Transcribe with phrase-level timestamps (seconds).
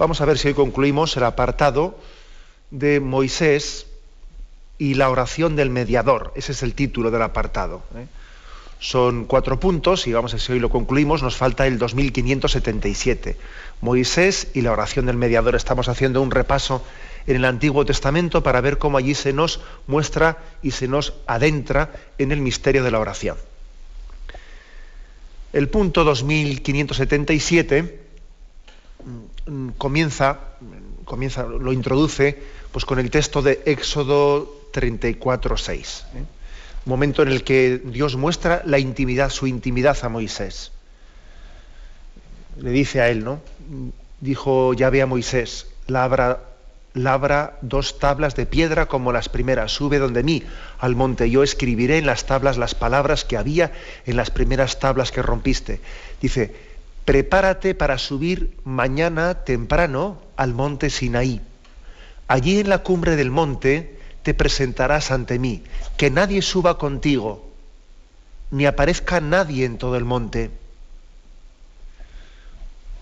[0.00, 1.94] Vamos a ver si hoy concluimos el apartado
[2.70, 3.86] de Moisés
[4.78, 6.32] y la oración del mediador.
[6.36, 7.82] Ese es el título del apartado.
[7.94, 8.06] ¿eh?
[8.78, 11.22] Son cuatro puntos y vamos a ver si hoy lo concluimos.
[11.22, 13.36] Nos falta el 2577.
[13.82, 15.54] Moisés y la oración del mediador.
[15.54, 16.82] Estamos haciendo un repaso
[17.26, 21.92] en el Antiguo Testamento para ver cómo allí se nos muestra y se nos adentra
[22.16, 23.36] en el misterio de la oración.
[25.52, 27.99] El punto 2577 Mm,
[29.78, 30.38] comienza,
[31.04, 32.38] comienza, lo introduce
[32.72, 36.04] pues con el texto de Éxodo 34, 6.
[36.14, 36.24] ¿eh?
[36.84, 40.72] Momento en el que Dios muestra la intimidad, su intimidad a Moisés.
[42.58, 43.40] Le dice a él, ¿no?
[44.20, 46.40] Dijo Yahvé a Moisés, labra,
[46.94, 50.42] labra dos tablas de piedra como las primeras, sube donde mí
[50.78, 53.72] al monte, yo escribiré en las tablas las palabras que había
[54.06, 55.80] en las primeras tablas que rompiste.
[56.20, 56.54] Dice,
[57.10, 61.40] prepárate para subir mañana temprano al monte Sinaí.
[62.28, 65.64] Allí en la cumbre del monte te presentarás ante mí,
[65.96, 67.50] que nadie suba contigo,
[68.52, 70.52] ni aparezca nadie en todo el monte.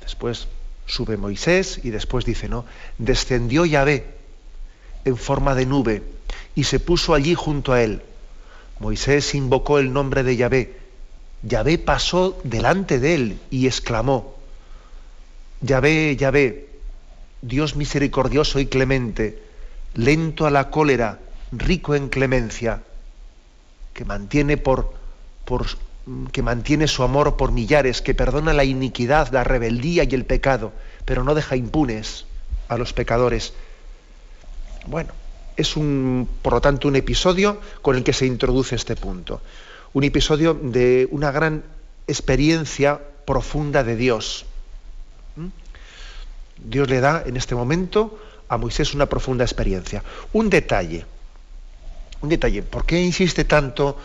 [0.01, 0.49] Después
[0.87, 2.65] sube Moisés y después dice, no,
[2.97, 4.07] descendió Yahvé
[5.05, 6.03] en forma de nube
[6.55, 8.01] y se puso allí junto a él.
[8.81, 10.78] Moisés invocó el nombre de Yahvé
[11.43, 14.35] Yahvé pasó delante de él y exclamó,
[15.61, 16.69] Yahvé, Yahvé,
[17.43, 19.41] Dios misericordioso y clemente,
[19.95, 21.21] lento a la cólera,
[21.53, 22.83] rico en clemencia,
[23.95, 24.95] que mantiene por,
[26.33, 30.73] que mantiene su amor por millares, que perdona la iniquidad, la rebeldía y el pecado,
[31.05, 32.27] pero no deja impunes
[32.69, 33.53] a los pecadores.
[34.87, 35.13] Bueno,
[35.57, 39.41] es un, por lo tanto, un episodio con el que se introduce este punto
[39.93, 41.65] un episodio de una gran
[42.07, 44.47] experiencia profunda de Dios.
[45.37, 45.49] ¿Mm?
[46.65, 48.19] Dios le da en este momento
[48.49, 50.03] a Moisés una profunda experiencia.
[50.33, 51.05] Un detalle,
[52.21, 53.97] un detalle, ¿por qué insiste tanto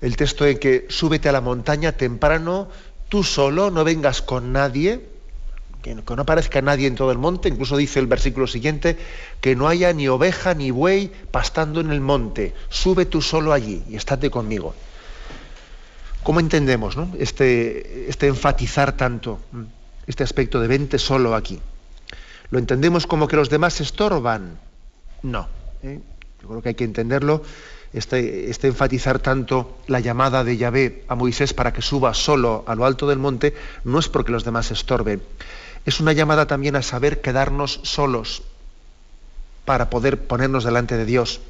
[0.00, 2.68] el texto en que súbete a la montaña temprano,
[3.08, 5.04] tú solo, no vengas con nadie,
[5.86, 8.96] no, que no aparezca nadie en todo el monte, incluso dice el versículo siguiente,
[9.40, 13.82] que no haya ni oveja ni buey pastando en el monte, sube tú solo allí
[13.88, 14.74] y estate conmigo.
[16.22, 19.40] ¿Cómo entendemos este, este, enfatizar tanto
[20.06, 21.58] este aspecto de vente solo aquí?
[22.50, 24.58] ¿Lo entendemos como que los demás estorban?
[25.22, 25.48] No.
[25.82, 26.00] ¿eh?
[26.42, 27.42] Yo creo que hay que entenderlo,
[27.92, 32.74] este, este, enfatizar tanto la llamada de Yahvé a Moisés para que suba solo a
[32.74, 33.54] lo alto del monte,
[33.84, 35.22] no es porque los demás estorben.
[35.86, 38.42] Es una llamada también a saber quedarnos solos
[39.64, 41.40] para poder ponernos delante de Dios.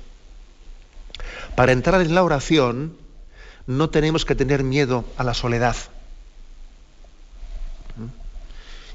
[1.56, 2.97] Para entrar en la oración,
[3.70, 5.76] no tenemos que tener miedo a la soledad.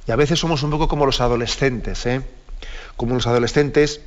[0.05, 2.21] Y a veces somos un poco como los adolescentes, ¿eh?
[2.97, 4.01] Como los adolescentes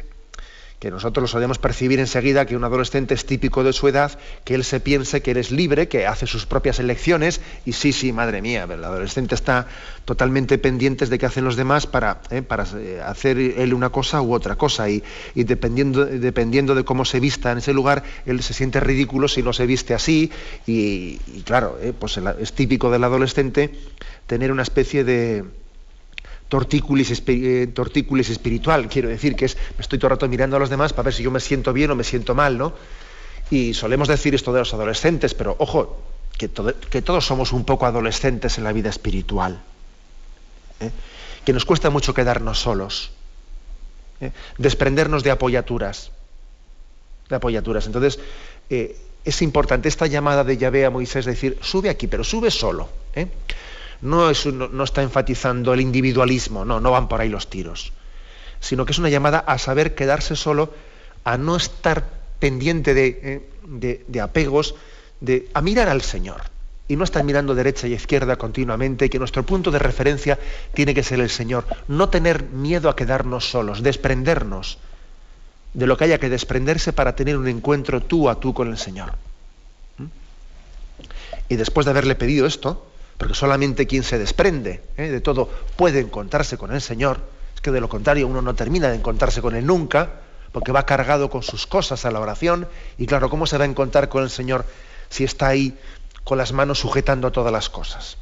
[0.78, 4.54] que nosotros lo solemos percibir enseguida que un adolescente es típico de su edad, que
[4.54, 8.12] él se piense que él es libre, que hace sus propias elecciones, y sí, sí,
[8.12, 9.66] madre mía, el adolescente está
[10.04, 14.22] totalmente pendiente de qué hacen los demás para, eh, para eh, hacer él una cosa
[14.22, 15.02] u otra cosa, y,
[15.34, 19.52] dependiendo, dependiendo de cómo se vista en ese lugar, él se siente ridículo si no
[19.52, 20.30] se viste así,
[20.66, 23.70] y, claro, eh, pues es típico del adolescente
[24.26, 25.44] tener una especie de
[26.48, 27.68] tortículis, eh,
[28.30, 31.04] espiritual, quiero decir que es, me estoy todo el rato mirando a los demás para
[31.04, 32.72] ver si yo me siento bien o me siento mal, ¿no?
[33.50, 36.02] Y solemos decir esto de los adolescentes, pero ojo,
[36.36, 36.50] que,
[36.90, 39.62] que todos somos un poco adolescentes en la vida espiritual,
[40.80, 40.90] ¿eh?
[41.44, 43.10] que nos cuesta mucho quedarnos solos,
[44.20, 44.32] ¿eh?
[44.56, 46.12] desprendernos de apoyaturas,
[47.28, 47.86] de apoyaturas.
[47.86, 48.18] Entonces,
[48.68, 52.88] es importante esta llamada de Yahvé a Moisés, decir, sube aquí, pero sube solo.
[54.00, 57.92] No, es no está enfatizando el individualismo, no, no van por ahí los tiros,
[58.60, 60.72] sino que es una llamada a saber quedarse solo,
[61.24, 62.04] a no estar
[62.38, 63.42] pendiente de,
[63.82, 64.74] eh, apegos,
[65.20, 66.42] de, a mirar al Señor
[66.86, 70.38] y no estar mirando derecha y izquierda continuamente, que nuestro punto de referencia
[70.72, 71.66] tiene que ser el Señor.
[71.86, 74.78] No tener miedo a quedarnos solos, desprendernos
[75.74, 78.78] de lo que haya que desprenderse para tener un encuentro tú a tú con el
[78.78, 79.12] Señor.
[79.98, 80.04] ¿Mm?
[81.50, 82.87] Y después de haberle pedido esto,
[83.18, 85.08] porque solamente quien se desprende ¿eh?
[85.08, 87.20] de todo puede encontrarse con el Señor,
[87.54, 90.20] Es que de lo contrario uno no termina de encontrarse con él nunca,
[90.52, 92.68] porque va cargado con sus cosas a la oración.
[92.96, 94.64] Y claro, ¿cómo se va a encontrar con el Señor
[95.10, 95.76] si está ahí
[96.24, 98.16] con las manos sujetando todas las cosas?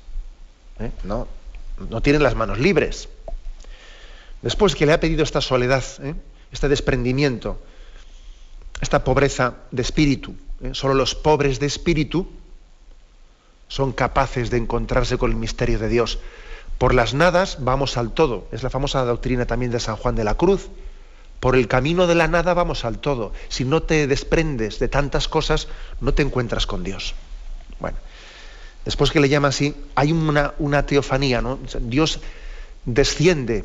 [0.81, 0.91] ¿Eh?
[1.05, 1.29] No,
[1.91, 3.11] no tiene las manos libres.
[4.41, 6.15] Después que le ha pedido esta soledad, ¿eh?
[6.51, 7.61] este desprendimiento,
[8.81, 10.35] esta pobreza de espíritu,
[10.73, 12.29] solo los pobres de espíritu
[13.69, 16.19] son capaces de encontrarse con el misterio de Dios.
[16.79, 18.47] Por las nadas vamos al todo.
[18.53, 20.69] Es la famosa doctrina también de San Juan de la Cruz.
[21.41, 23.33] Por el camino de la nada vamos al todo.
[23.49, 25.69] Si no te desprendes de tantas cosas,
[26.01, 27.15] no te encuentras con Dios.
[27.79, 27.99] Bueno,
[28.85, 31.59] después que le llama así, hay una, una teofanía, ¿no?
[31.81, 32.21] Dios
[32.85, 33.65] desciende,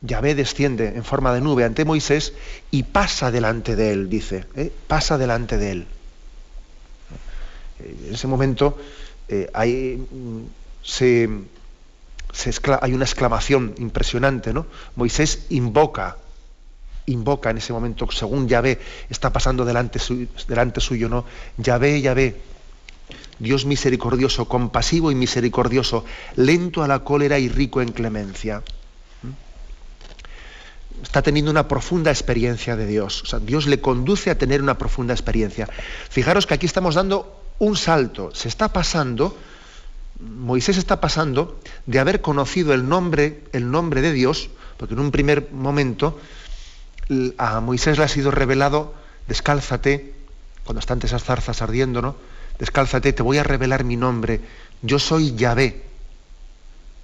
[0.00, 2.34] Yahvé desciende en forma de nube ante Moisés
[2.70, 4.72] y pasa delante de él, dice, ¿eh?
[4.86, 5.86] pasa delante de él.
[7.80, 8.78] En ese momento
[9.28, 10.42] eh, hay, mm,
[12.80, 14.66] hay una exclamación impresionante, ¿no?
[14.94, 16.16] Moisés invoca,
[17.06, 18.78] invoca en ese momento, según Yahvé
[19.10, 20.00] está pasando delante,
[20.48, 21.24] delante suyo, ¿no?
[21.56, 22.36] Yahvé, Yahvé,
[23.38, 26.04] Dios misericordioso, compasivo y misericordioso,
[26.36, 28.62] lento a la cólera y rico en clemencia.
[31.02, 33.22] Está teniendo una profunda experiencia de Dios.
[33.22, 35.68] O sea, Dios le conduce a tener una profunda experiencia.
[36.08, 38.34] Fijaros que aquí estamos dando un salto.
[38.34, 39.36] Se está pasando
[40.20, 45.10] Moisés está pasando de haber conocido el nombre, el nombre de Dios, porque en un
[45.10, 46.18] primer momento
[47.38, 48.94] a Moisés le ha sido revelado,
[49.28, 50.14] descálzate,
[50.64, 52.16] cuando están esas zarzas ardiendo, ¿no?
[52.58, 54.40] Descálzate, te voy a revelar mi nombre.
[54.82, 55.84] Yo soy Yahvé.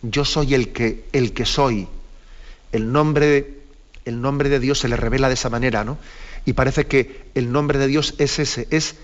[0.00, 1.86] Yo soy el que, el que soy.
[2.72, 3.58] El nombre,
[4.04, 5.98] el nombre de Dios se le revela de esa manera, ¿no?
[6.46, 8.96] Y parece que el nombre de Dios es ese, es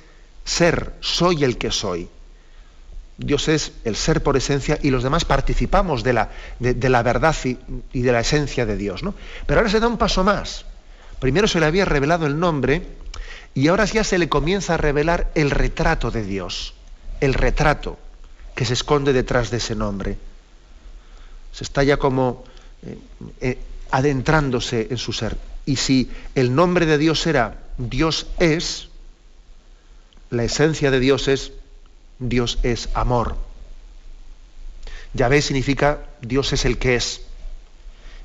[0.49, 2.09] ser, soy el que soy.
[3.19, 6.31] Dios es el ser por esencia y los demás participamos de la,
[6.61, 9.03] de, la verdad y, de la esencia de Dios.
[9.03, 9.15] ¿no?
[9.47, 10.65] Pero ahora se da un paso más.
[11.19, 12.87] Primero se le había revelado el nombre
[13.55, 16.75] y ahora ya se le comienza a revelar el retrato de Dios,
[17.21, 17.99] el retrato
[18.55, 20.17] que se esconde detrás de ese nombre.
[21.53, 22.45] Se está ya como
[22.87, 22.99] eh,
[23.41, 23.59] eh,
[23.91, 25.37] adentrándose en su ser.
[25.67, 28.88] Y si el nombre de Dios era Dios es,
[30.31, 31.53] la esencia de Dios es
[32.19, 33.37] Dios es amor.
[35.15, 37.23] Yahvé significa Dios es el que es.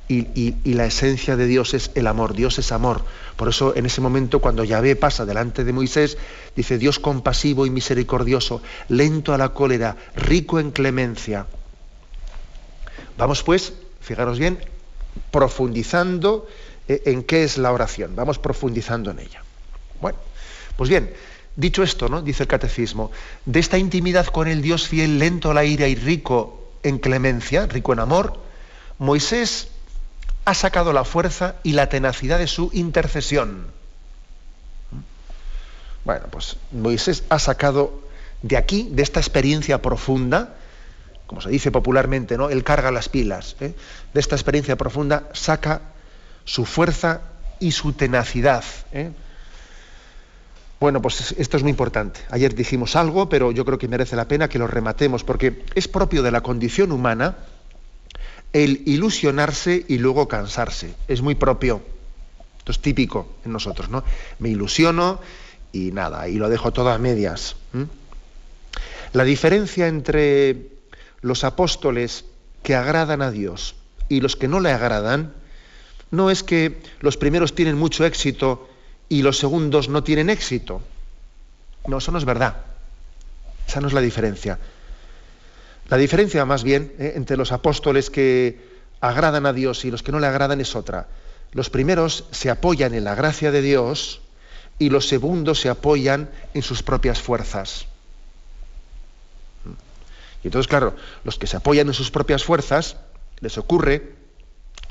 [0.10, 3.04] Y, la esencia de Dios es el amor, Dios es amor.
[3.36, 6.18] Por eso en ese momento cuando Yahvé pasa delante de Moisés,
[6.56, 11.48] dice Dios compasivo y misericordioso, lento a la cólera, rico en clemencia.
[13.18, 14.60] Vamos pues, fijaros bien,
[15.32, 16.48] profundizando
[16.88, 19.44] eh, en qué es la oración, vamos profundizando en ella.
[20.02, 20.18] Bueno,
[20.76, 21.14] pues bien,
[21.56, 22.22] Dicho esto, ¿no?
[22.22, 23.12] dice el catecismo,
[23.46, 27.68] de esta intimidad con el Dios fiel, lento a la ira y rico en clemencia,
[27.68, 28.40] rico en amor,
[28.98, 29.70] Moisés
[30.46, 33.68] ha sacado la fuerza y la tenacidad de su intercesión.
[36.06, 38.02] Bueno, pues Moisés ha sacado
[38.42, 40.56] de aquí, de esta experiencia profunda,
[41.28, 42.50] como se dice popularmente, ¿no?
[42.50, 43.56] Él carga las pilas.
[43.62, 43.74] ¿eh?
[44.14, 45.82] De esta experiencia profunda saca
[46.44, 47.22] su fuerza
[47.60, 48.64] y su tenacidad.
[48.92, 49.12] ¿eh?
[50.84, 52.20] Bueno, pues esto es muy importante.
[52.30, 55.88] Ayer dijimos algo, pero yo creo que merece la pena que lo rematemos, porque es
[55.88, 57.38] propio de la condición humana
[58.52, 60.94] el ilusionarse y luego cansarse.
[61.08, 61.82] Es muy propio.
[62.58, 64.04] Esto es típico en nosotros, ¿no?
[64.40, 65.22] Me ilusiono
[65.72, 67.56] y nada, y lo dejo todo a medias.
[69.14, 70.68] La diferencia entre
[71.22, 72.26] los apóstoles
[72.62, 73.76] que agradan a Dios
[74.10, 75.32] y los que no le agradan
[76.12, 78.68] no es que los primeros tienen mucho éxito
[79.14, 80.82] y los segundos no tienen éxito.
[81.86, 82.56] No, eso no es verdad.
[83.68, 84.58] Esa no es la diferencia.
[85.88, 88.58] La diferencia más bien eh, entre los apóstoles que
[89.02, 91.10] agradan a Dios y los que no le agradan es otra.
[91.52, 94.22] Los primeros se apoyan en la gracia de Dios
[94.80, 97.86] y los segundos se apoyan en sus propias fuerzas.
[100.44, 102.98] Y entonces, claro, los que se apoyan en sus propias fuerzas,
[103.42, 104.16] les ocurre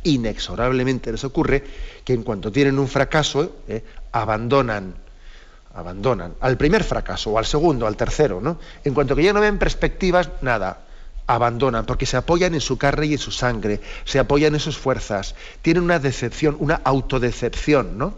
[0.05, 1.65] inexorablemente les ocurre
[2.05, 4.95] que en cuanto tienen un fracaso, eh, abandonan,
[5.75, 8.59] abandonan al primer fracaso, o al segundo, al tercero, ¿no?
[8.85, 10.81] En cuanto que ya no ven perspectivas, nada,
[11.27, 14.77] abandonan, porque se apoyan en su carne y en su sangre, se apoyan en sus
[14.77, 18.15] fuerzas, tienen una decepción, una autodecepción, ¿no?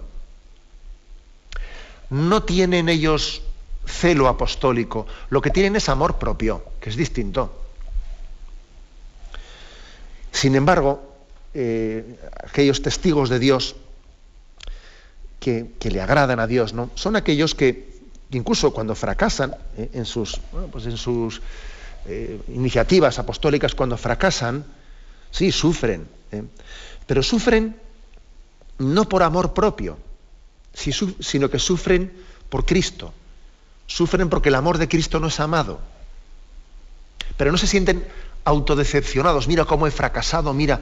[2.10, 3.42] No tienen ellos
[3.86, 7.60] celo apostólico, lo que tienen es amor propio, que es distinto.
[10.32, 11.13] Sin embargo,
[11.54, 13.76] eh, aquellos testigos de Dios
[15.38, 16.90] que, le agradan a Dios, ¿no?
[16.94, 17.94] Son aquellos que,
[18.32, 20.40] incluso cuando fracasan eh, en sus,
[20.72, 21.42] pues en sus
[22.06, 24.64] eh, iniciativas apostólicas, cuando fracasan,
[25.30, 26.08] sí, sufren,
[27.06, 27.76] pero sufren
[28.78, 29.98] no por amor propio,
[30.72, 32.12] sino que sufren
[32.48, 33.12] por Cristo.
[33.86, 35.78] Sufren porque el amor de Cristo no es amado.
[37.36, 38.04] Pero no se sienten
[38.44, 39.48] autodecepcionados.
[39.48, 40.80] Mira cómo he fracasado, mira.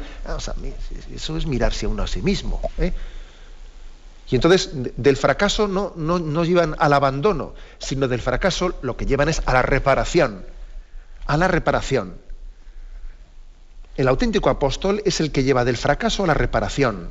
[1.15, 2.61] eso es mirarse a uno a sí mismo.
[2.79, 2.93] ¿eh?
[4.31, 9.07] Y entonces del fracaso no, no, no llevan al abandono, sino del fracaso lo que
[9.07, 10.45] llevan es a la reparación.
[11.27, 12.15] A la reparación.
[13.97, 17.11] El auténtico apóstol es el que lleva del fracaso a la reparación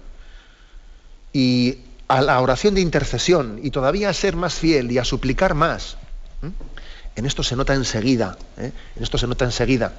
[1.32, 5.54] y a la oración de intercesión y todavía a ser más fiel y a suplicar
[5.54, 5.98] más.
[7.16, 8.72] En esto se nota enseguida, ¿eh?
[8.96, 9.94] en esto se nota enseguida.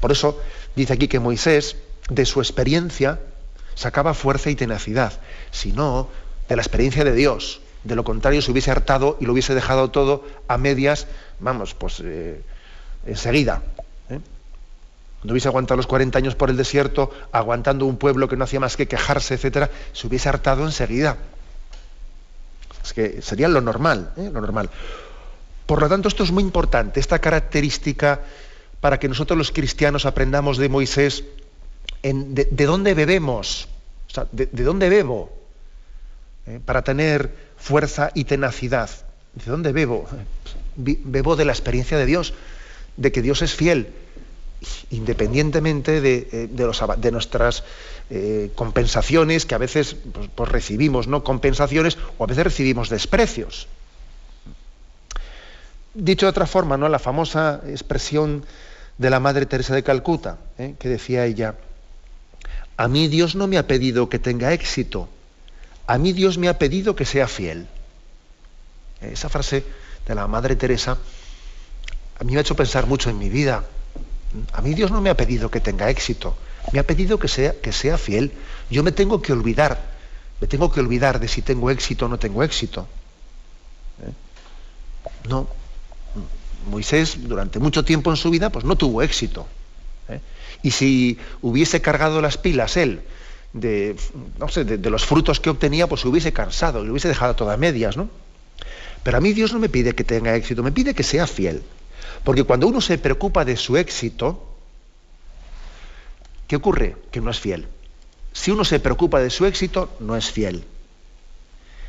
[0.00, 0.40] Por eso
[0.74, 1.76] dice aquí que Moisés,
[2.08, 3.20] de su experiencia,
[3.74, 5.12] sacaba fuerza y tenacidad.
[5.50, 6.08] Si no,
[6.48, 7.60] de la experiencia de Dios.
[7.84, 11.06] De lo contrario, se hubiese hartado y lo hubiese dejado todo a medias,
[11.38, 12.42] vamos, pues eh,
[13.06, 13.62] enseguida.
[14.10, 14.18] ¿eh?
[15.20, 18.58] Cuando hubiese aguantado los 40 años por el desierto, aguantando un pueblo que no hacía
[18.58, 21.16] más que quejarse, etcétera, se hubiese hartado enseguida.
[22.82, 24.30] Es que sería lo normal, ¿eh?
[24.32, 24.68] lo normal.
[25.66, 28.20] Por lo tanto, esto es muy importante, esta característica
[28.80, 31.24] para que nosotros los cristianos aprendamos de Moisés
[32.02, 33.68] de, dónde bebemos,
[34.08, 35.32] o sea, de, dónde bebo,
[36.46, 36.60] ¿eh?
[36.64, 38.90] para tener fuerza y tenacidad.
[39.34, 40.06] ¿De dónde bebo?
[40.76, 42.34] Bebo de la experiencia de Dios,
[42.96, 43.88] de que Dios es fiel,
[44.90, 47.64] independientemente de, eh, nuestras
[48.08, 53.68] eh, compensaciones, que a veces pues, pues, recibimos no compensaciones o a veces recibimos desprecios.
[55.98, 56.90] Dicho de otra forma, ¿no?
[56.90, 58.44] la famosa expresión
[58.98, 60.74] de la Madre Teresa de Calcuta, ¿eh?
[60.78, 61.54] que decía ella,
[62.76, 65.08] a mí Dios no me ha pedido que tenga éxito,
[65.86, 67.66] a mí Dios me ha pedido que sea fiel.
[69.00, 69.64] Esa frase
[70.06, 70.98] de la Madre Teresa
[72.18, 73.64] a mí me ha hecho pensar mucho en mi vida.
[74.52, 76.36] A mí Dios no me ha pedido que tenga éxito,
[76.72, 78.32] me ha pedido que sea, que sea fiel.
[78.70, 79.80] Yo me tengo que olvidar,
[80.42, 82.86] me tengo que olvidar de si tengo éxito o no tengo éxito.
[84.02, 84.12] ¿Eh?
[85.28, 85.48] No.
[86.66, 89.46] Moisés durante mucho tiempo en su vida pues no tuvo éxito.
[90.08, 90.20] ¿eh?
[90.62, 93.02] Y si hubiese cargado las pilas él
[93.52, 93.96] de,
[94.38, 97.58] no sé, de, los frutos que obtenía, pues se hubiese cansado, le hubiese dejado todas
[97.58, 98.10] medias, ¿no?
[99.02, 101.62] Pero a mí Dios no me pide que tenga éxito, me pide que sea fiel.
[102.24, 104.56] Porque cuando uno se preocupa de su éxito,
[106.48, 106.96] ¿qué ocurre?
[107.10, 107.68] Que no es fiel.
[108.32, 110.64] Si uno se preocupa de su éxito, no es fiel.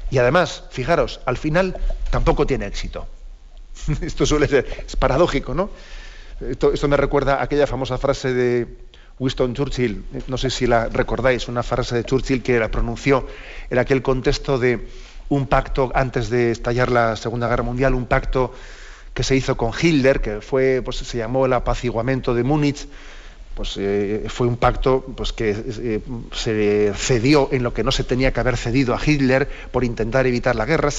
[0.09, 1.77] Y además, fijaros, al final
[2.11, 3.07] tampoco tiene éxito.
[4.01, 5.69] Esto suele ser, es paradójico, ¿no?
[6.39, 8.67] Esto, me recuerda a aquella famosa frase de
[9.17, 13.25] Winston Churchill, no sé si la recordáis, una frase de Churchill que la pronunció
[13.69, 14.87] en aquel contexto de
[15.29, 18.53] un pacto antes de estallar la Segunda Guerra Mundial, un pacto
[19.15, 22.87] que se hizo con Hitler, que fue, pues, se llamó el apaciguamiento de Múnich,
[23.57, 25.99] pues eh, fue un pacto pues, que eh,
[26.31, 30.27] se cedió en lo que no se tenía que haber cedido a Hitler por intentar
[30.27, 30.91] evitar la guerra.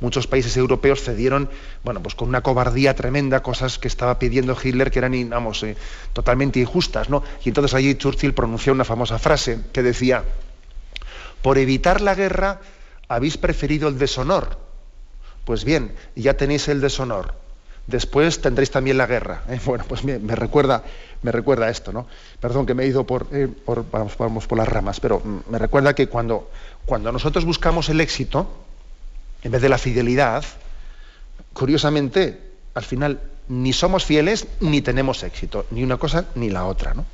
[0.00, 1.50] Muchos países europeos cedieron,
[1.84, 5.76] bueno, pues con una cobardía tremenda, cosas que estaba pidiendo Hitler que eran, vamos, eh,
[6.14, 7.22] totalmente injustas, ¿no?
[7.44, 10.24] Y entonces allí Churchill pronunció una famosa frase que decía:
[11.42, 12.62] por evitar la guerra
[13.08, 14.58] habéis preferido el deshonor.
[15.44, 17.45] Pues bien, ya tenéis el deshonor
[17.86, 19.42] después tendréis también la guerra.
[19.48, 19.60] ¿eh?
[19.64, 20.82] Bueno, pues me, recuerda,
[21.22, 22.06] me recuerda esto, ¿no?
[22.40, 23.48] Perdón que me he ido por, eh,
[23.92, 26.50] vamos, vamos, por las ramas, pero me recuerda que cuando,
[26.84, 28.48] cuando nosotros buscamos el éxito,
[29.42, 30.44] en vez de la fidelidad,
[31.52, 32.40] curiosamente,
[32.74, 37.04] al final ni somos fieles ni tenemos éxito, ni una cosa ni la otra, ¿no?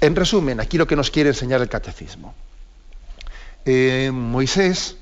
[0.00, 2.34] En resumen, aquí lo que nos quiere enseñar el catecismo.
[3.64, 4.96] Eh, Moisés,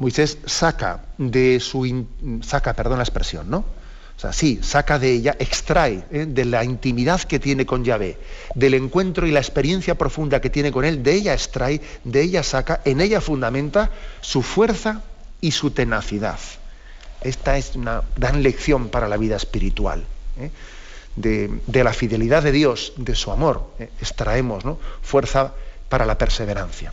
[0.00, 2.06] Moisés saca de su
[2.42, 3.58] saca, perdón la expresión, ¿no?
[4.16, 6.26] O sea, sí, saca de ella, extrae ¿eh?
[6.26, 8.18] de la intimidad que tiene con Yahvé,
[8.54, 12.42] del encuentro y la experiencia profunda que tiene con él, de ella extrae, de ella
[12.42, 13.90] saca, en ella fundamenta
[14.20, 15.02] su fuerza
[15.40, 16.38] y su tenacidad.
[17.22, 20.04] Esta es una gran lección para la vida espiritual.
[20.38, 20.50] ¿eh?
[21.16, 23.90] De, la fidelidad de Dios, de su amor, ¿eh?
[24.00, 24.78] extraemos ¿no?
[25.02, 25.52] fuerza
[25.88, 26.92] para la perseverancia.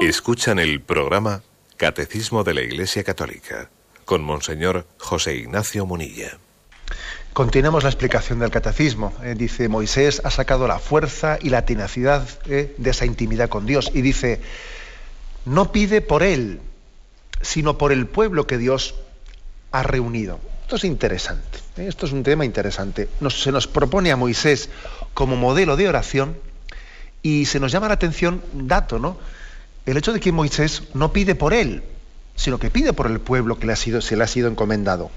[0.00, 1.42] Escuchan el programa
[1.76, 3.68] Catecismo de la Iglesia Católica
[4.04, 6.38] con Monseñor José Ignacio Munilla.
[7.32, 9.12] Continuamos la explicación del catecismo.
[9.24, 13.66] Eh, dice, Moisés ha sacado la fuerza y la tenacidad eh, de esa intimidad con
[13.66, 13.90] Dios.
[13.92, 14.40] Y dice,
[15.44, 16.60] no pide por él,
[17.42, 18.94] sino por el pueblo que Dios
[19.72, 20.38] ha reunido.
[20.62, 21.58] Esto es interesante.
[21.76, 21.86] ¿eh?
[21.88, 23.08] Esto es un tema interesante.
[23.30, 24.70] se nos propone a Moisés
[25.12, 26.36] como modelo de oración
[27.20, 29.18] y se nos llama la atención un dato, ¿no?
[29.86, 31.82] El hecho de que Moisés no pide por él,
[32.36, 35.10] sino que pide por el pueblo que le ha sido, se le ha sido encomendado.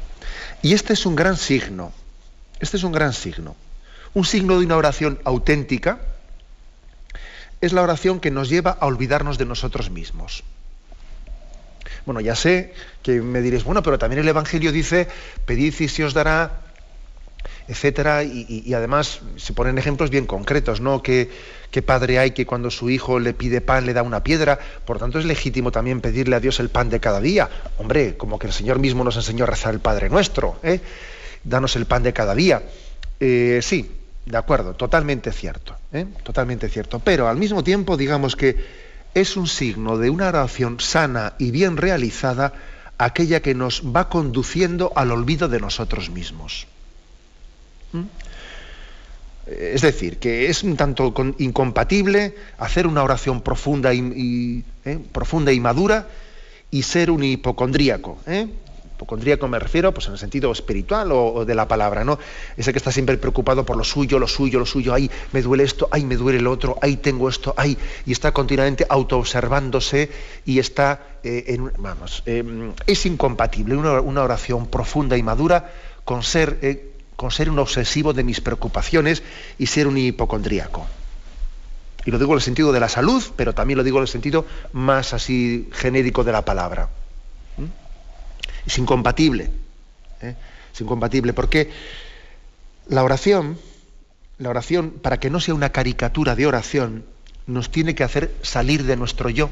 [0.61, 1.91] Y este es un gran signo.
[2.59, 3.55] Este es un gran signo.
[4.13, 5.99] Un signo de una oración auténtica
[7.61, 10.43] es la oración que nos lleva a olvidarnos de nosotros mismos.
[12.05, 15.07] Bueno, ya sé que me diréis, bueno, pero también el Evangelio dice,
[15.45, 16.61] pedid y se os dará,
[17.71, 21.01] etcétera, y, además se ponen ejemplos bien concretos, ¿no?
[21.01, 21.29] Que,
[21.71, 24.59] ¿Qué padre hay que cuando su hijo le pide pan le da una piedra?
[24.85, 27.49] Por tanto, es legítimo también pedirle a Dios el pan de cada día.
[27.77, 30.81] Hombre, como que el Señor mismo nos enseñó a rezar el Padre Nuestro, ¿eh?
[31.45, 32.61] Danos el pan de cada día.
[33.21, 33.89] Eh, sí,
[34.25, 36.07] de acuerdo, totalmente cierto, ¿eh?
[36.23, 36.99] totalmente cierto.
[36.99, 38.57] Pero al mismo tiempo, digamos que
[39.13, 42.51] es un signo de una oración sana y bien realizada,
[42.97, 46.67] aquella que nos va conduciendo al olvido de nosotros mismos.
[47.93, 48.03] ¿Mm?
[49.47, 54.99] Es decir, que es un tanto incompatible hacer una oración profunda y, ¿eh?
[55.11, 56.07] profunda y madura
[56.69, 58.19] y ser un hipocondríaco.
[58.27, 58.47] ¿eh?
[58.95, 62.19] Hipocondríaco me refiero pues, en el sentido espiritual o, de la palabra, ¿no?
[62.55, 65.63] Ese que está siempre preocupado por lo suyo, lo suyo, lo suyo, ay, me duele
[65.63, 70.11] esto, ay, me duele lo otro, ay, tengo esto, ay, y está continuamente autoobservándose
[70.45, 72.23] y está eh, en, vamos,
[72.85, 75.73] es incompatible una, oración profunda y madura
[76.05, 76.90] con ser, eh,
[77.21, 79.21] con ser un obsesivo de mis preocupaciones
[79.59, 80.87] y ser un hipocondríaco.
[82.03, 84.07] Y lo digo en el sentido de la salud, pero también lo digo en el
[84.07, 86.89] sentido más así genérico de la palabra.
[88.65, 89.51] Es incompatible.
[90.23, 90.33] ¿eh?
[90.73, 91.69] Es incompatible porque
[92.87, 93.59] la oración,
[94.39, 97.05] la oración, para que no sea una caricatura de oración,
[97.45, 99.51] nos tiene que hacer salir de nuestro yo.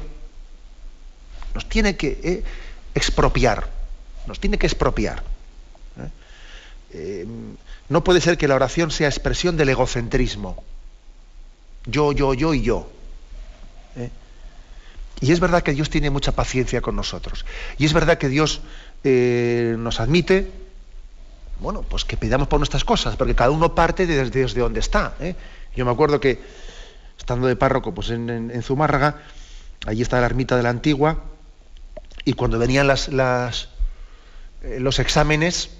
[1.54, 2.42] Nos tiene que ¿eh?
[2.96, 3.70] expropiar.
[4.26, 5.22] Nos tiene que expropiar.
[6.92, 7.26] ¿Eh?
[7.88, 10.62] no puede ser que la oración sea expresión del egocentrismo.
[11.86, 12.90] Yo, yo, yo y yo.
[15.20, 17.44] Y es verdad que Dios tiene mucha paciencia con nosotros.
[17.78, 18.62] Y es verdad que Dios
[19.04, 20.50] eh, nos admite,
[21.60, 25.14] bueno, pues que pidamos por nuestras cosas, porque cada uno parte desde, donde está.
[25.20, 25.34] ¿eh?
[25.76, 26.40] Yo me acuerdo que,
[27.18, 29.18] estando de párroco pues en, Zumárraga,
[29.86, 31.22] allí está la ermita de la Antigua,
[32.24, 33.50] y cuando venían eh,
[34.78, 35.70] los exámenes,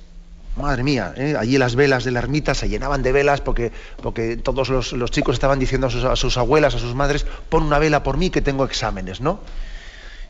[0.56, 4.68] madre mía, allí las velas de la ermita se llenaban de velas porque, porque todos
[4.68, 8.02] los, chicos estaban diciendo a sus, a sus, abuelas, a sus madres, pon una vela
[8.02, 9.40] por mí que tengo exámenes, ¿no?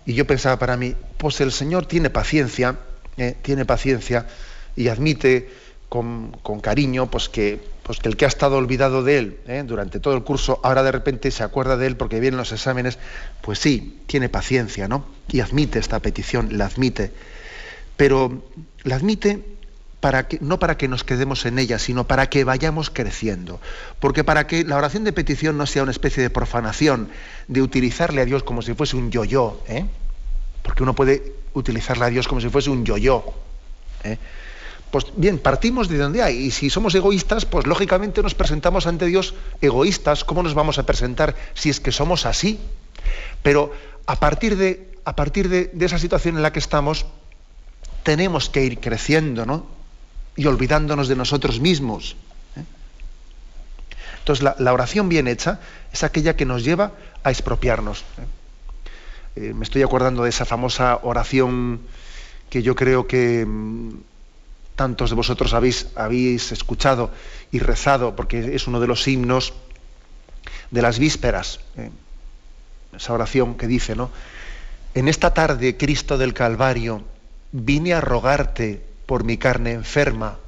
[0.06, 2.76] Y yo pensaba para mí, pues el Señor tiene paciencia,
[3.16, 4.26] eh, tiene paciencia
[4.76, 5.50] y admite
[5.88, 10.00] con, cariño pues que, pues que el que ha estado olvidado de Él eh, durante
[10.00, 12.98] todo el curso, ahora de repente se acuerda de Él porque vienen los exámenes,
[13.42, 15.04] pues sí, tiene paciencia, ¿no?
[15.28, 17.12] Y admite esta petición, la admite.
[17.96, 18.44] Pero
[18.84, 19.44] la admite
[20.40, 23.60] no para que nos quedemos en ella, sino para que vayamos creciendo.
[23.98, 27.10] Porque para que la oración de petición no sea una especie de profanación,
[27.48, 29.84] de utilizarle a Dios como si fuese un yo-yo, ¿eh?
[30.62, 33.24] porque uno puede utilizarle a Dios como si fuese un yo-yo.
[34.04, 34.16] ¿eh?
[34.90, 39.04] Pues bien, partimos de donde hay, y si somos egoístas, pues lógicamente nos presentamos ante
[39.04, 40.24] Dios egoístas.
[40.24, 42.58] ¿Cómo nos vamos a presentar si es que somos así?
[43.42, 43.72] Pero
[44.06, 47.04] a partir de, a partir de esa situación en la que estamos,
[48.02, 49.79] tenemos que ir creciendo, ¿no?
[50.40, 52.16] Y olvidándonos de nosotros mismos.
[52.56, 52.64] ¿eh?
[54.20, 55.60] Entonces la, oración bien hecha
[55.92, 58.00] es aquella que nos lleva a expropiarnos.
[58.00, 58.04] ¿eh?
[59.36, 61.82] Eh, me estoy acordando de esa famosa oración
[62.48, 63.90] que yo creo que mm,
[64.76, 67.10] tantos de vosotros habéis, habéis escuchado
[67.52, 69.52] y rezado, porque es uno de los himnos
[70.70, 71.60] de las vísperas.
[72.96, 74.10] Esa oración que dice, ¿no?
[74.94, 77.02] En esta tarde, Cristo del Calvario,
[77.52, 80.38] vine a rogarte por mi carne enferma,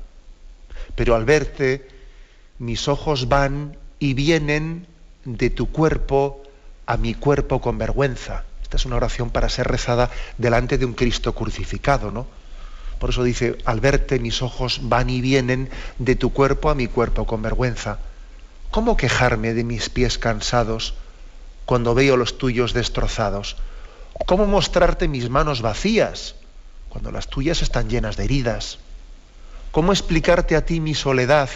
[0.94, 1.88] pero al verte
[2.61, 4.87] mis ojos van y vienen
[5.25, 6.44] de tu cuerpo
[6.87, 8.44] a mi cuerpo con vergüenza.
[8.62, 12.29] Esta es una oración para ser rezada delante de un Cristo crucificado, ¿no?
[13.01, 16.87] Por eso dice, al verte mis ojos van y vienen de tu cuerpo a mi
[16.87, 17.98] cuerpo con vergüenza.
[18.70, 20.94] ¿Cómo quejarme de mis pies cansados
[21.64, 23.57] cuando veo los tuyos destrozados?
[24.25, 26.37] ¿Cómo mostrarte mis manos vacías
[26.92, 28.78] cuando las tuyas están llenas de heridas?
[29.70, 31.48] ¿Cómo explicarte a ti mi soledad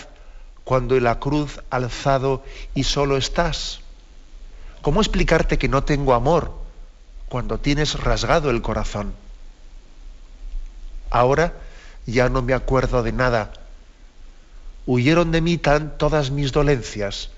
[0.64, 2.42] cuando en la cruz alzado
[2.74, 3.80] y solo estás?
[4.80, 6.66] ¿Cómo explicarte que no tengo amor
[7.28, 9.12] cuando tienes rasgado el corazón.
[11.10, 11.52] Ahora
[12.06, 13.52] ya no me acuerdo de nada.
[14.86, 17.30] Huyeron de mí tan todas mis dolencias.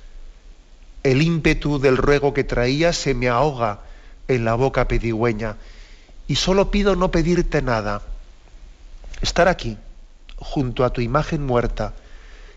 [1.02, 3.80] El ímpetu del ruego que traía se me ahoga
[4.28, 5.56] en la boca pedigüeña.
[6.28, 8.02] Y solo pido no pedirte nada.
[9.20, 9.76] Estar aquí,
[10.36, 11.94] junto a tu imagen muerta,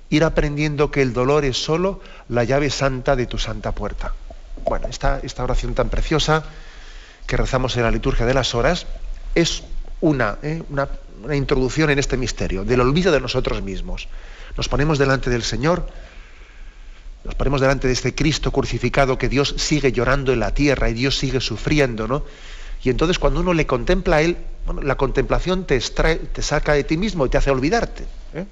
[0.09, 4.13] ir aprendiendo que el dolor es solo la llave santa de tu santa puerta.
[4.65, 6.43] Bueno, esta, esta oración tan preciosa
[7.25, 8.85] que rezamos en la liturgia de las horas
[9.33, 9.63] es
[10.01, 10.61] una, ¿eh?
[10.69, 10.89] una,
[11.23, 14.09] una introducción en este misterio, del olvido de nosotros mismos.
[14.57, 15.87] Nos ponemos delante del Señor,
[17.23, 20.93] nos ponemos delante de este Cristo crucificado que Dios sigue llorando en la tierra y
[20.93, 22.25] Dios sigue sufriendo, ¿no?
[22.83, 26.73] Y entonces cuando uno le contempla a Él, bueno, la contemplación te, extrae, te saca
[26.73, 28.05] de ti mismo y te hace olvidarte.
[28.33, 28.45] ¿eh?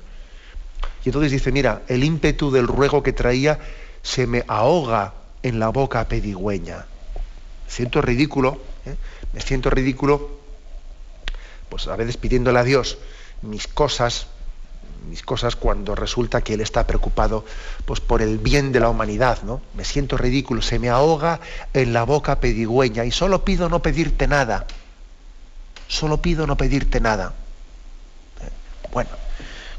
[1.03, 3.59] Y entonces dice, mira, el ímpetu del ruego que traía
[4.01, 6.85] se me ahoga en la boca pedigüeña.
[7.67, 8.95] Siento ridículo, ¿eh?
[9.33, 10.39] me siento ridículo,
[11.69, 12.97] pues a veces pidiéndole a Dios
[13.41, 14.27] mis cosas,
[15.07, 17.45] mis cosas cuando resulta que Él está preocupado
[17.85, 19.61] pues, por el bien de la humanidad, ¿no?
[19.75, 21.39] Me siento ridículo, se me ahoga
[21.73, 24.65] en la boca pedigüeña y solo pido no pedirte nada.
[25.87, 27.33] Solo pido no pedirte nada.
[28.41, 28.49] ¿Eh?
[28.91, 29.09] Bueno,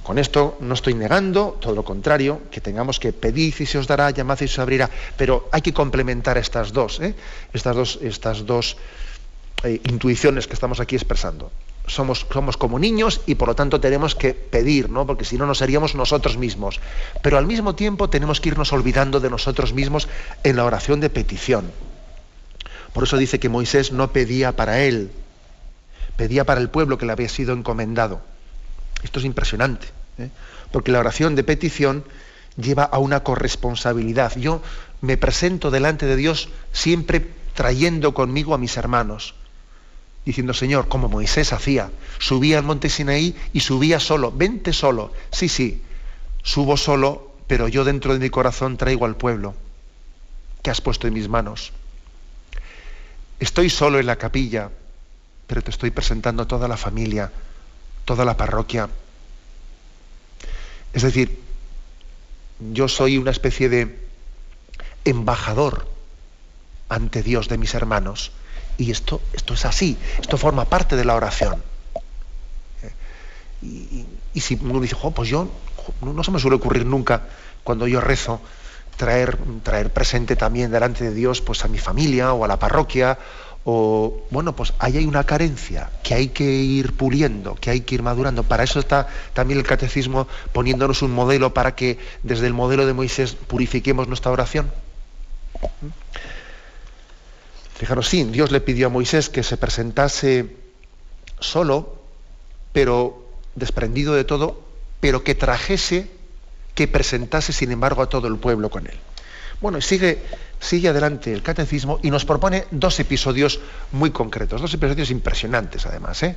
[0.02, 3.86] con esto no estoy negando, todo lo contrario, que tengamos que pedir y se os
[3.86, 7.14] dará, llamad y se os abrirá, pero hay que complementar estas dos, ¿eh?
[7.52, 8.76] estas dos, estas dos
[9.62, 11.52] eh, intuiciones que estamos aquí expresando.
[11.90, 15.06] Somos, somos, como niños y por lo tanto tenemos que pedir, ¿no?
[15.06, 16.80] porque si no nos seríamos nosotros mismos.
[17.22, 20.08] Pero al mismo tiempo tenemos que irnos olvidando de nosotros mismos
[20.44, 21.70] en la oración de petición.
[22.92, 25.10] Por eso dice que Moisés no pedía para él,
[26.16, 28.20] pedía para el pueblo que le había sido encomendado.
[29.02, 29.88] Esto es impresionante.
[30.18, 30.30] ¿eh?
[30.72, 32.04] porque la oración de petición
[32.56, 34.36] lleva a una corresponsabilidad.
[34.36, 34.62] Yo
[35.00, 39.34] me presento delante de Dios siempre trayendo conmigo a mis hermanos,
[40.24, 45.48] diciendo, Señor, como Moisés hacía, subía al monte Sinaí y subía solo, vente solo, sí,
[45.48, 45.82] sí,
[46.42, 49.54] subo solo, pero yo dentro de mi corazón traigo al pueblo
[50.62, 51.72] que has puesto en mis manos.
[53.38, 54.70] Estoy solo en la capilla,
[55.46, 57.32] pero te estoy presentando toda la familia,
[58.04, 58.90] toda la parroquia,
[60.92, 61.40] es decir,
[62.72, 63.96] yo soy una especie de
[65.04, 65.88] embajador
[66.88, 68.32] ante Dios de mis hermanos.
[68.80, 71.62] Y esto, esto es así, esto forma parte de la oración.
[73.60, 75.50] Y, si uno dice, pues yo,
[76.00, 77.24] no, se me suele ocurrir nunca
[77.62, 78.40] cuando yo rezo,
[78.96, 83.18] traer, traer presente también delante de Dios pues a mi familia o a la parroquia
[83.64, 87.96] o bueno, pues ahí hay una carencia que hay que ir puliendo, que hay que
[87.96, 88.44] ir madurando.
[88.44, 92.94] Para eso está también el catecismo poniéndonos un modelo para que desde el modelo de
[92.94, 94.72] Moisés purifiquemos nuestra oración.
[97.80, 100.54] Fijaros, sí, Dios le pidió a Moisés que se presentase
[101.38, 101.96] solo,
[102.74, 104.60] pero desprendido de todo,
[105.00, 106.10] pero que trajese,
[106.74, 108.98] que presentase, sin embargo, a todo el pueblo con él.
[109.62, 110.22] Bueno, y sigue
[110.60, 113.60] sigue adelante el catecismo y nos propone dos episodios
[113.92, 116.22] muy concretos, dos episodios impresionantes además.
[116.22, 116.36] ¿eh?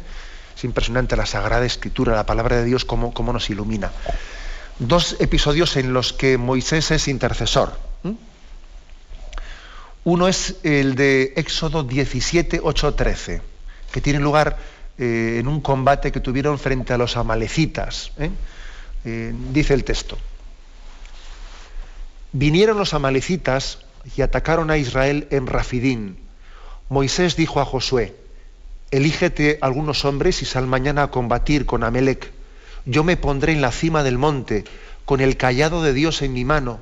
[0.55, 3.91] Es impresionante la Sagrada Escritura, la palabra de Dios, cómo, cómo nos ilumina.
[4.79, 7.77] Dos episodios en los que Moisés es intercesor.
[10.05, 13.41] Uno es el de Éxodo 17, 8, 13,
[13.91, 14.57] que tiene lugar
[14.97, 18.11] eh, en un combate que tuvieron frente a los amalecitas.
[18.17, 18.29] ¿eh?
[19.51, 20.17] dice el texto.
[22.31, 23.79] Vinieron los amalecitas
[24.15, 26.17] y atacaron a Israel en Rafidín.
[26.89, 28.15] Moisés dijo a Josué,
[28.91, 32.31] elígete algunos hombres y sal mañana a combatir con Amelec.
[32.85, 34.65] Yo me pondré en la cima del monte,
[35.05, 36.79] con el callado de Dios en mi mano.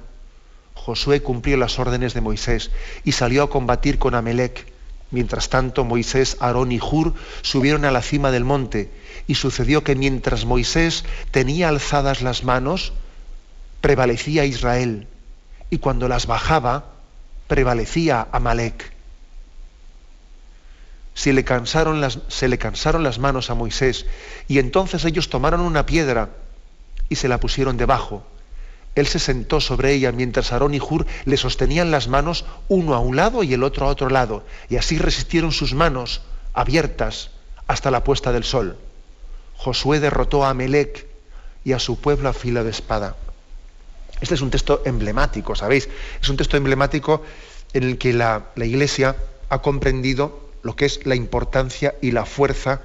[0.74, 2.72] Josué cumplió las órdenes de Moisés
[3.04, 4.72] y salió a combatir con Amelec.
[5.12, 8.90] Mientras tanto, Moisés, Aarón y Hur subieron a la cima del monte,
[9.28, 12.94] y sucedió que mientras Moisés tenía alzadas las manos,
[13.82, 15.08] prevalecía Israel,
[15.70, 16.86] y cuando las bajaba,
[17.48, 18.94] prevalecía Amalek.
[21.14, 24.06] Se le, cansaron las, se le cansaron las manos a Moisés
[24.48, 26.30] y entonces ellos tomaron una piedra
[27.10, 28.26] y se la pusieron debajo.
[28.96, 33.00] Él se sentó sobre ella mientras Aarón y Hur le sostenían las manos uno a
[33.00, 34.44] un lado y el otro a otro lado.
[34.70, 36.22] Y así resistieron sus manos
[36.54, 37.32] abiertas
[37.68, 38.78] hasta la puesta del sol.
[39.56, 41.08] Josué derrotó a Amalek
[41.64, 43.16] y a su pueblo a fila de espada.
[44.20, 45.90] Este es un texto emblemático, ¿sabéis?
[46.22, 47.24] Es un texto emblemático
[47.74, 49.16] en el que la, Iglesia
[49.50, 52.82] ha comprendido lo que es la importancia y la fuerza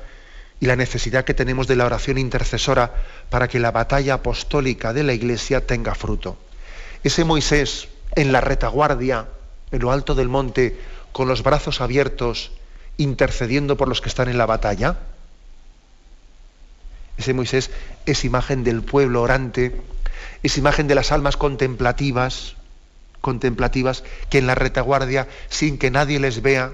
[0.60, 2.94] y la necesidad que tenemos de la oración intercesora
[3.30, 6.38] para que la batalla apostólica de la Iglesia tenga fruto.
[7.04, 9.26] Ese Moisés en la retaguardia,
[9.70, 10.78] en lo alto del monte,
[11.12, 12.52] con los brazos abiertos
[12.96, 14.98] intercediendo por los que están en la batalla.
[17.18, 17.70] Ese Moisés
[18.06, 19.80] es imagen del pueblo orante,
[20.42, 22.54] es imagen de las almas contemplativas,
[23.20, 26.72] contemplativas que en la retaguardia, sin que nadie les vea,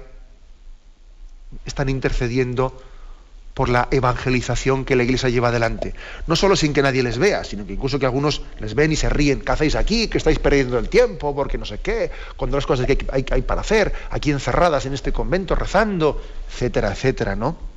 [1.65, 2.81] están intercediendo
[3.53, 5.93] por la evangelización que la Iglesia lleva adelante.
[6.27, 8.95] No solo sin que nadie les vea, sino que incluso que algunos les ven y
[8.95, 9.41] se ríen.
[9.41, 10.07] ¿Qué hacéis aquí?
[10.07, 13.41] Que estáis perdiendo el tiempo, porque no sé qué, cuando las cosas que hay, hay
[13.43, 17.73] para hacer, aquí encerradas en este convento, rezando, etcétera, etcétera, ¿no?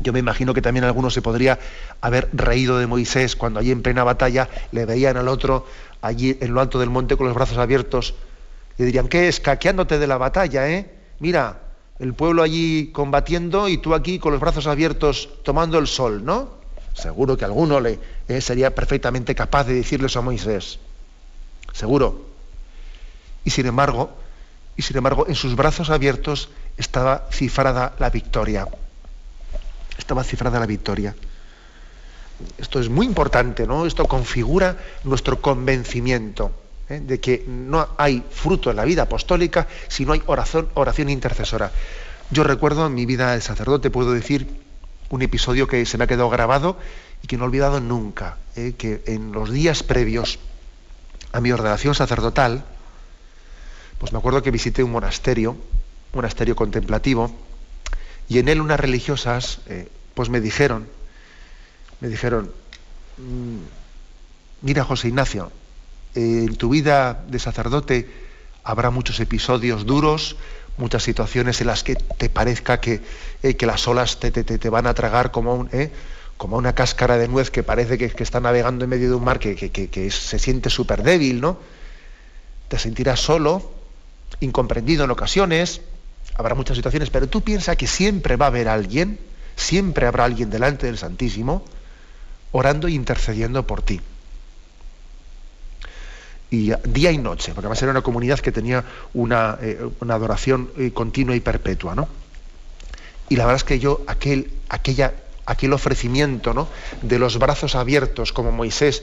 [0.00, 1.58] Yo me imagino que también algunos se podría
[2.00, 5.66] haber reído de Moisés cuando allí en plena batalla le veían al otro
[6.00, 8.14] allí en lo alto del monte con los brazos abiertos
[8.78, 9.38] y dirían, ¿qué es?
[9.38, 10.90] Caqueándote de la batalla, ¿eh?
[11.20, 11.60] Mira,
[11.98, 16.50] el pueblo allí combatiendo y tú aquí con los brazos abiertos tomando el sol, ¿no?
[16.94, 20.78] Seguro que alguno le eh, sería perfectamente capaz de decirle eso a Moisés.
[21.72, 22.26] Seguro.
[23.44, 24.10] Y sin embargo,
[24.76, 28.66] y sin embargo, en sus brazos abiertos estaba cifrada la victoria.
[29.98, 31.14] Estaba cifrada la victoria.
[32.58, 33.86] Esto es muy importante, ¿no?
[33.86, 36.52] Esto configura nuestro convencimiento.
[36.92, 37.00] ¿Eh?
[37.00, 41.72] de que no hay fruto en la vida apostólica si no hay oración, intercesora.
[42.30, 44.46] Yo recuerdo en mi vida de sacerdote, puedo decir,
[45.10, 46.78] un episodio que se me ha quedado grabado
[47.22, 48.74] y que no he olvidado nunca, ¿eh?
[48.76, 50.38] que en los días previos
[51.32, 52.64] a mi ordenación sacerdotal,
[53.98, 55.58] pues me acuerdo que visité un monasterio, un
[56.14, 57.34] monasterio contemplativo,
[58.28, 60.88] y en él unas religiosas, eh, pues me dijeron,
[62.00, 62.50] me dijeron,
[63.18, 63.58] mm,
[64.62, 65.52] mira José Ignacio,
[66.14, 68.08] en tu vida de sacerdote
[68.64, 70.36] habrá muchos episodios duros,
[70.76, 73.00] muchas situaciones en las que te parezca que,
[73.42, 75.90] eh, que las olas te, te, van a tragar como, un, eh,
[76.36, 79.38] como una cáscara de nuez que parece que, está navegando en medio de un mar
[79.38, 81.58] que, que se siente súper débil, ¿no?
[82.68, 83.70] Te sentirás solo,
[84.40, 85.82] incomprendido en ocasiones,
[86.34, 89.18] habrá muchas situaciones, pero tú piensas que siempre va a haber alguien,
[89.56, 91.64] siempre habrá alguien delante del Santísimo,
[92.52, 94.00] orando e intercediendo por ti
[96.52, 98.84] y día y noche, porque además era una comunidad que tenía
[99.14, 102.06] una, eh, adoración eh, continua y perpetua, ¿no?
[103.30, 105.14] Y la verdad es que yo, aquel, aquella,
[105.46, 106.68] aquel ofrecimiento ¿no?
[107.00, 109.02] de los brazos abiertos como Moisés,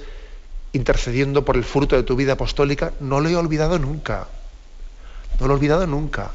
[0.74, 4.28] intercediendo por el fruto de tu vida apostólica, no lo he olvidado nunca.
[5.40, 6.30] No lo he olvidado nunca.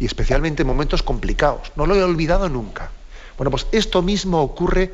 [0.00, 1.70] Y especialmente en momentos complicados.
[1.76, 2.90] No lo he olvidado nunca.
[3.36, 4.92] Bueno, pues esto mismo ocurre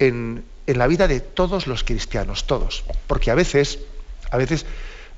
[0.00, 2.82] en, en la vida de todos los cristianos, todos.
[3.06, 3.78] Porque a veces
[4.30, 4.66] a veces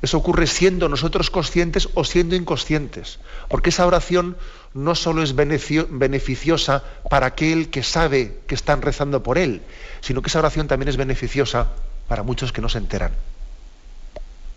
[0.02, 3.18] eso ocurre siendo nosotros conscientes o siendo inconscientes,
[3.48, 4.36] porque esa oración
[4.72, 9.62] no solo es beneficiosa para aquel que sabe que están rezando por él,
[10.00, 11.68] sino que esa oración también es beneficiosa
[12.08, 13.12] para muchos que no se enteran.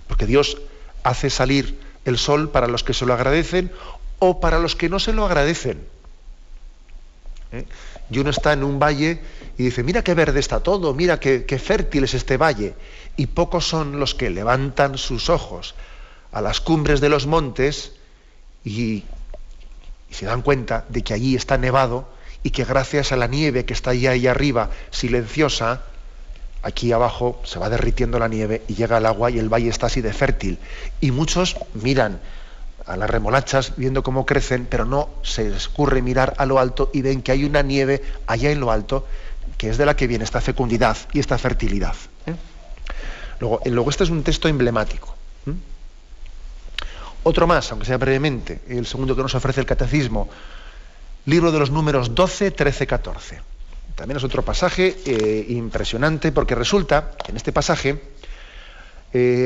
[0.08, 0.58] Porque Dios
[1.04, 3.72] hace salir el sol para los que se lo agradecen
[4.20, 5.86] o para los que no se lo agradecen.
[7.52, 7.66] ¿Eh?
[8.10, 9.22] Y uno está en un valle
[9.58, 12.76] y dice, mira qué verde está todo, mira qué, qué fértil es este valle
[13.16, 15.76] y pocos son los que levantan sus ojos
[16.32, 17.94] a las cumbres de los montes
[18.64, 19.04] y,
[20.10, 22.08] se dan cuenta de que allí está nevado
[22.44, 25.86] y que gracias a la nieve que está ahí, ahí arriba, silenciosa,
[26.62, 29.88] aquí abajo se va derritiendo la nieve y llega el agua y el valle está
[29.88, 30.60] así de fértil.
[31.02, 32.20] Y muchos miran
[32.86, 36.90] a las remolachas viendo cómo crecen, pero no se les ocurre mirar a lo alto
[36.94, 39.06] y ven que hay una nieve allá en lo alto,
[39.58, 41.96] que es de la que viene esta fecundidad y esta fertilidad.
[42.26, 42.36] ¿eh?
[43.66, 45.16] Eh, luego, este es un texto emblemático.
[47.26, 50.28] Otro más, aunque sea brevemente, el segundo que nos ofrece el Catecismo,
[51.26, 53.42] libro de los números 12, 13, 14.
[53.96, 58.02] También es otro pasaje eh, impresionante porque resulta que en este pasaje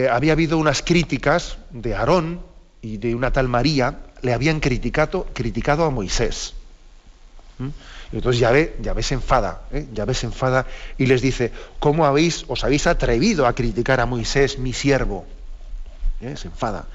[0.09, 2.39] había habido unas críticas de Aarón
[2.81, 6.53] y de una tal María, le habían criticado, criticado a Moisés.
[8.11, 9.87] Y entonces Yahvé, Yahvé se enfada, ¿eh?
[9.91, 14.59] Yahvé se enfada y les dice, ¿cómo habéis, os habéis atrevido a criticar a Moisés,
[14.59, 15.25] mi siervo?
[16.21, 16.37] ¿Eh?
[16.37, 16.85] Se enfada.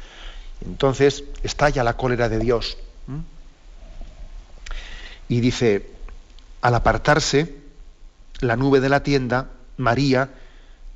[0.64, 2.78] Entonces estalla la cólera de Dios.
[5.28, 5.88] Y dice,
[6.60, 7.56] al apartarse
[8.40, 10.30] la nube de la tienda, María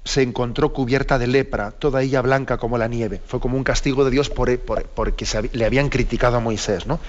[0.06, 3.20] se encontró cubierta de lepra, toda ella blanca como la nieve.
[3.26, 6.86] Fue como un castigo de Dios por, porque le habían criticado a Moisés.
[6.86, 7.00] ¿no?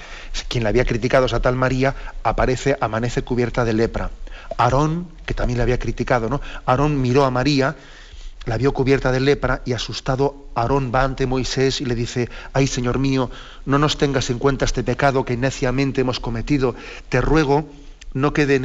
[0.50, 4.10] Quien le había criticado a esa tal María aparece, amanece cubierta de lepra.
[4.58, 6.42] Aarón, que también le había criticado, ¿no?
[6.66, 7.76] Aarón miró a María,
[8.46, 12.66] la vio cubierta de lepra y asustado Aarón va ante Moisés y le dice, ay
[12.66, 13.30] Señor mío,
[13.66, 16.74] no nos tengas en cuenta este pecado que neciamente hemos cometido,
[17.10, 17.68] te ruego
[18.14, 18.60] no quede,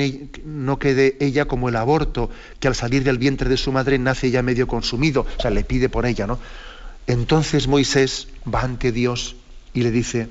[0.45, 4.31] no quede ella como el aborto, que al salir del vientre de su madre nace
[4.31, 6.39] ya medio consumido, o sea, le pide por ella, ¿no?
[7.07, 9.37] Entonces Moisés va ante Dios
[9.75, 10.29] y le dice,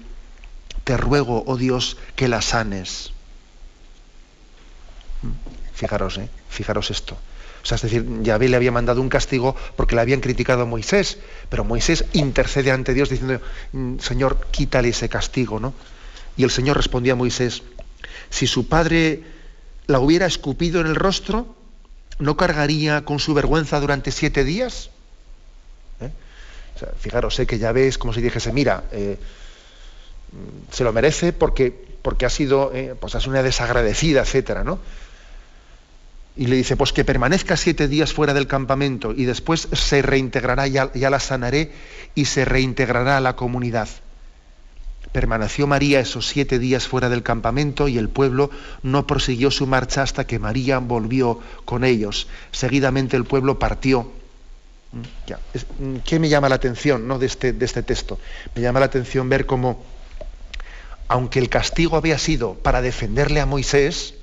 [0.84, 3.12] te ruego, oh Dios, que la sanes.
[5.22, 5.30] ¿Mm?
[5.74, 6.30] Fijaros, ¿eh?
[6.50, 7.18] fijaros esto.
[7.64, 10.66] O sea, es decir, Yahvé le había mandado un castigo porque le habían criticado a
[10.66, 11.20] Moisés,
[11.50, 13.40] pero Moisés intercede ante Dios diciendo,
[13.72, 15.74] mm, Señor, quítale ese castigo, ¿no?
[16.38, 17.62] Y el Señor respondía a Moisés,
[18.32, 19.22] si su padre
[19.86, 21.56] la hubiera escupido en el rostro,
[22.18, 24.90] ¿no cargaría con su vergüenza durante siete días?
[26.00, 26.10] ¿Eh?
[27.00, 29.20] fijaros, sé que Yahvé es como si dijese, mira, eh,
[30.72, 34.80] se lo merece porque, porque ha sido eh, pues, una desagradecida, etcétera, ¿no?
[36.36, 40.66] y le dice, pues que permanezca siete días fuera del campamento y después se reintegrará,
[40.68, 41.72] ya, ya la sanaré
[42.16, 43.90] y se reintegrará a la comunidad.
[45.12, 48.50] Permaneció María esos siete días fuera del campamento y el pueblo
[48.82, 52.28] no prosiguió su marcha hasta que María volvió con ellos.
[52.52, 54.10] Seguidamente el pueblo partió.
[54.94, 55.84] ¿Mm?
[55.84, 57.20] Mm, ¿Qué me llama la atención ¿no?
[57.20, 58.20] de, este, de este texto?
[58.56, 59.84] Me llama la atención ver cómo,
[61.10, 64.14] aunque el castigo había sido para defenderle a Moisés,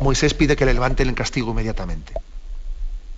[0.00, 2.14] Moisés pide que le levanten el castigo inmediatamente.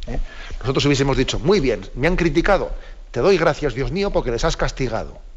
[0.09, 0.19] ¿Eh?
[0.61, 2.73] Nosotros hubiésemos dicho, muy bien, me han criticado,
[3.13, 5.28] te doy gracias, Dios mío, porque les has castigado.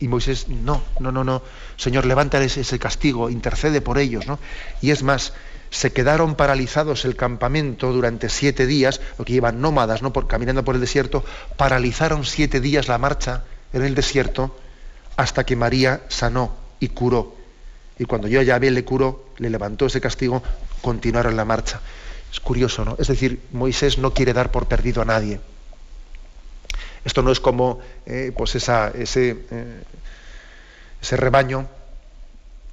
[0.00, 1.42] Y Moisés, no, no, no, no,
[1.76, 4.38] Señor, levántales ese castigo, intercede por ellos, ¿no?
[4.80, 5.34] Y es más,
[5.70, 10.12] se quedaron paralizados el campamento durante siete días, lo que llevan nómadas, ¿no?
[10.12, 11.22] Por, caminando por el desierto,
[11.56, 14.56] paralizaron siete días la marcha en el desierto
[15.16, 17.40] hasta que María sanó y curó
[18.00, 20.42] y cuando yo ya le curó, le levantó ese castigo,
[20.80, 21.82] continuaron la marcha.
[22.32, 22.96] Es curioso, ¿no?
[22.98, 25.38] Es decir, Moisés no quiere dar por perdido a nadie.
[27.04, 29.82] Esto no es como eh, pues ese, eh,
[31.00, 31.66] ese, rebaño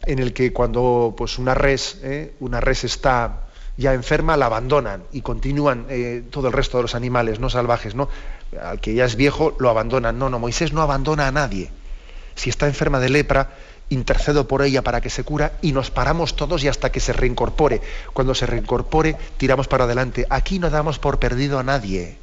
[0.05, 3.43] en el que cuando pues una res, eh, una res está
[3.77, 5.85] ya enferma, la abandonan y continúan
[6.31, 8.09] todo el resto de los animales no salvajes, ¿no?
[8.59, 10.17] Al que ya es viejo lo abandonan.
[10.17, 11.69] No, no, Moisés no abandona a nadie.
[12.33, 13.51] Si está enferma de lepra,
[13.89, 17.13] intercedo por ella para que se cura y nos paramos todos y hasta que se
[17.13, 17.81] reincorpore.
[18.13, 20.25] Cuando se reincorpore, tiramos para adelante.
[20.29, 22.17] Aquí no damos por perdido a nadie.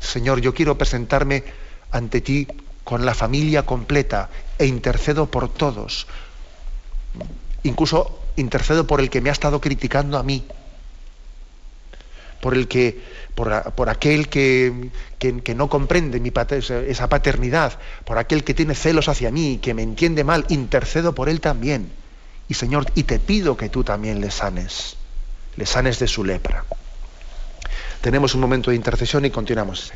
[0.00, 1.44] Señor, yo quiero presentarme
[1.90, 2.46] ante ti
[2.84, 6.06] con la familia completa e intercedo por todos.
[7.62, 10.46] Incluso intercedo por el que me ha estado criticando a mí,
[12.40, 13.02] por el que
[13.34, 14.72] por, aquel que,
[15.54, 16.22] no comprende
[16.88, 21.28] esa paternidad, por aquel que tiene celos hacia mí, que me entiende mal, intercedo por
[21.28, 21.90] él también.
[22.48, 24.96] Y Señor, y te pido que tú también le sanes,
[25.56, 26.64] le sanes de su lepra.
[28.00, 29.92] Tenemos un momento de intercesión y continuamos.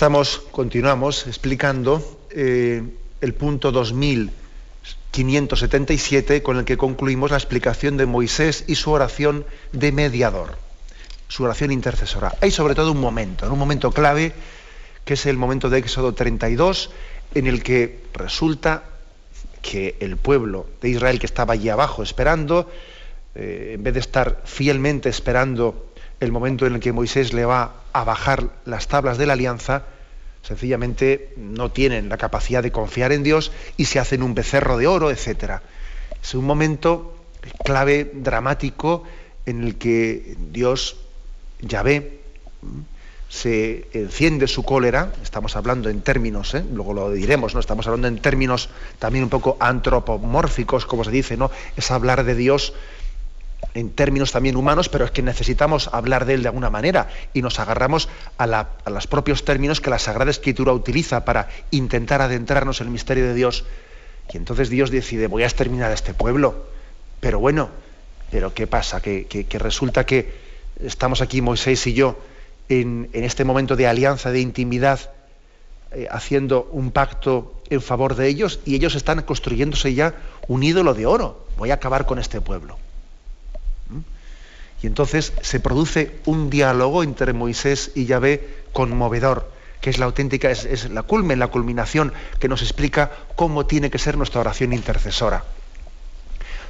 [0.00, 2.82] Estamos, continuamos explicando eh,
[3.20, 9.92] el punto 2577 con el que concluimos la explicación de Moisés y su oración de
[9.92, 10.56] mediador,
[11.28, 12.34] su oración intercesora.
[12.40, 14.32] Hay sobre todo un momento, un momento clave,
[15.04, 16.90] que es el momento de Éxodo 32,
[17.34, 18.84] en el que resulta
[19.60, 22.70] que el pueblo de Israel que estaba allí abajo esperando,
[23.34, 25.89] eh, en vez de estar fielmente esperando
[26.20, 29.84] el momento en el que Moisés le va a bajar las tablas de la alianza,
[30.42, 34.86] sencillamente no tienen la capacidad de confiar en Dios y se hacen un becerro de
[34.86, 35.60] oro, etc.
[36.22, 37.16] Es un momento
[37.64, 39.04] clave, dramático,
[39.46, 40.96] en el que Dios,
[41.60, 42.20] ya ve,
[43.28, 46.64] se enciende su cólera, estamos hablando en términos, ¿eh?
[46.72, 47.60] luego lo diremos, ¿no?
[47.60, 48.68] Estamos hablando en términos
[48.98, 51.50] también un poco antropomórficos, como se dice, ¿no?
[51.76, 52.74] Es hablar de Dios
[53.74, 57.42] en términos también humanos, pero es que necesitamos hablar de él de alguna manera y
[57.42, 58.08] nos agarramos
[58.38, 63.26] a, los propios términos que la Sagrada Escritura utiliza para intentar adentrarnos en el misterio
[63.26, 63.64] de Dios.
[64.32, 66.66] Y entonces Dios decide, voy a exterminar a este pueblo.
[67.20, 67.70] Pero bueno,
[68.30, 69.00] pero ¿qué pasa?
[69.00, 70.32] Que, resulta que
[70.82, 72.18] estamos aquí Moisés y yo
[72.68, 75.12] en, este momento de alianza, de intimidad,
[75.92, 80.14] eh, haciendo un pacto en favor de ellos y ellos están construyéndose ya
[80.46, 81.46] un ídolo de oro.
[81.58, 82.78] Voy a acabar con este pueblo.
[84.82, 89.50] Y entonces se produce un diálogo entre Moisés y Yahvé conmovedor,
[89.80, 93.98] que es la auténtica, es, la culmen, la culminación que nos explica cómo tiene que
[93.98, 95.44] ser nuestra oración intercesora.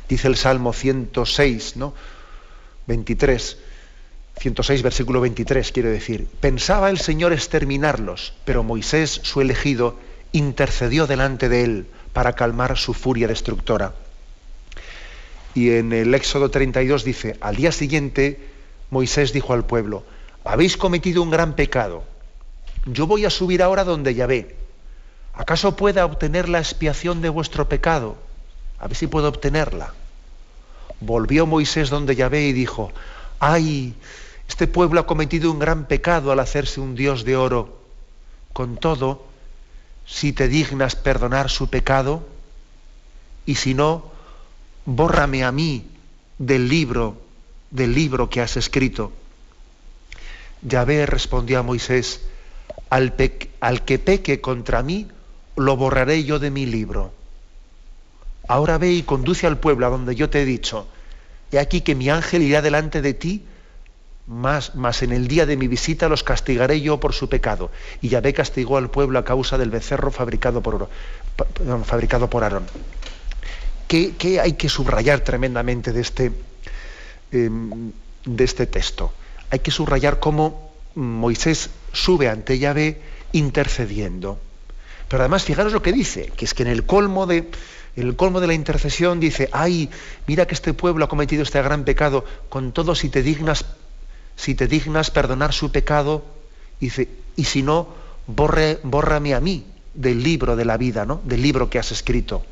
[0.08, 1.94] Dice el Salmo 106, ¿no?
[2.86, 3.58] 23,
[4.38, 9.96] 106, versículo 23, quiero decir, pensaba el Señor exterminarlos, pero Moisés, su elegido,
[10.32, 13.94] intercedió delante de él para calmar su furia destructora.
[15.54, 18.40] Y en el Éxodo 32 dice, al día siguiente
[18.90, 20.04] Moisés dijo al pueblo,
[20.44, 22.04] habéis cometido un gran pecado,
[22.86, 24.56] yo voy a subir ahora donde Yahvé.
[25.34, 28.16] ¿Acaso pueda obtener la expiación de vuestro pecado?
[28.78, 29.92] A ver si puedo obtenerla.
[31.00, 32.92] Volvió Moisés donde Yahvé y dijo,
[33.38, 33.94] ay,
[34.48, 37.78] este pueblo ha cometido un gran pecado al hacerse un Dios de oro.
[38.52, 39.24] Con todo,
[40.06, 42.26] si te dignas perdonar su pecado,
[43.46, 44.10] y si no,
[44.96, 45.84] bórrame a mí
[46.38, 47.20] del libro,
[47.70, 49.12] del libro que has escrito.
[50.62, 52.22] Yahvé respondió a Moisés,
[52.90, 55.06] al, que peque contra mí,
[55.56, 57.12] lo borraré yo de mi libro.
[58.48, 60.88] Ahora ve y conduce al pueblo a donde yo te he dicho.
[61.52, 63.44] He aquí que mi ángel irá delante de ti,
[64.26, 67.70] más en el día de mi visita los castigaré yo por su pecado.
[68.00, 70.88] Y Yahvé castigó al pueblo a causa del becerro fabricado por,
[71.84, 72.66] fabricado por Aarón.
[73.90, 76.30] ¿Qué, hay que subrayar tremendamente de este,
[77.32, 77.90] em,
[78.24, 79.12] de este texto?
[79.50, 84.38] Hay que subrayar cómo Moisés sube ante Yahvé intercediendo.
[85.08, 87.50] Pero además, fijaros lo que dice, que es que en el colmo de,
[87.96, 89.90] el colmo de la intercesión dice, ay,
[90.28, 93.64] mira que este pueblo ha cometido este gran pecado, con todo si te dignas,
[94.36, 96.24] si te dignas perdonar su pecado,
[96.78, 97.88] dice, y si no,
[98.28, 101.20] borre, bórrame a mí del libro de la vida, ¿no?
[101.24, 102.44] Del libro que has escrito.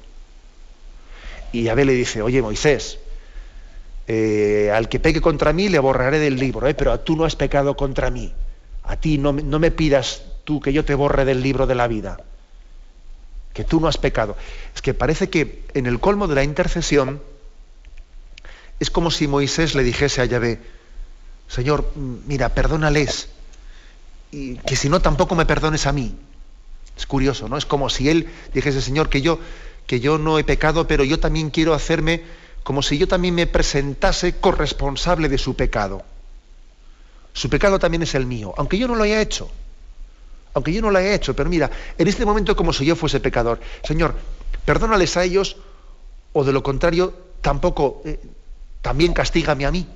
[1.52, 2.98] Y Yahvé le dice, oye Moisés,
[4.06, 6.74] eh, al que peque contra mí le borraré del libro, ¿eh?
[6.74, 8.32] pero tú no has pecado contra mí.
[8.84, 11.88] A ti no, no me pidas tú que yo te borre del libro de la
[11.88, 12.18] vida,
[13.52, 14.36] que tú no has pecado.
[14.74, 17.20] Es que parece que en el colmo de la intercesión
[18.80, 20.60] es como si Moisés le dijese a Yahvé,
[21.48, 23.28] Señor, mira, perdónales,
[24.30, 26.14] y que si no tampoco me perdones a mí.
[26.96, 27.56] Es curioso, ¿no?
[27.56, 29.38] Es como si él dijese, Señor, que yo,
[29.88, 32.22] que yo no he pecado, pero yo también quiero hacerme
[32.62, 36.02] como si yo también me presentase corresponsable de su pecado.
[37.32, 39.50] Su pecado también es el mío, aunque yo no lo haya hecho.
[40.52, 43.18] Aunque yo no lo haya hecho, pero mira, en este momento como si yo fuese
[43.18, 43.60] pecador.
[43.82, 44.14] Señor,
[44.66, 45.56] perdónales a ellos
[46.34, 48.20] o de lo contrario, tampoco, eh,
[48.82, 49.86] también castígame a mí.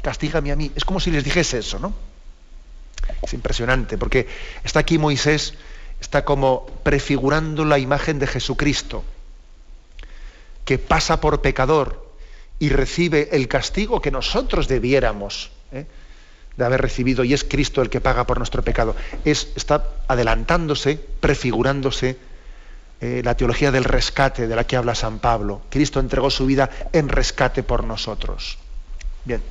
[0.00, 0.72] Castígame a mí.
[0.74, 1.92] Es como si les dijese eso, ¿no?
[3.22, 4.26] Es impresionante, porque
[4.64, 5.52] está aquí Moisés,
[6.00, 9.04] está como prefigurando la imagen de Jesucristo,
[10.64, 12.04] que pasa por pecador
[12.58, 15.50] y recibe el castigo que nosotros debiéramos.
[15.72, 15.86] ¿eh?
[16.56, 18.94] de haber recibido y es Cristo el que paga por nuestro pecado.
[19.24, 22.16] Es, está adelantándose, prefigurándose
[23.00, 25.62] eh, la teología del rescate de la que habla San Pablo.
[25.70, 28.58] Cristo entregó su vida en rescate por nosotros.
[29.24, 29.42] Bien,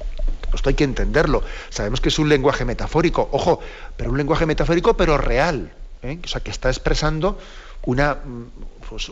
[0.54, 1.44] esto hay que entenderlo.
[1.70, 3.60] Sabemos que es un lenguaje metafórico, ojo,
[3.98, 5.74] pero un lenguaje metafórico pero real.
[6.04, 6.20] ¿eh?
[6.24, 7.38] O sea, que está expresando
[7.86, 8.20] una,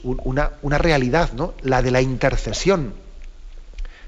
[0.04, 1.54] una, realidad, ¿no?
[1.62, 2.94] la de la intercesión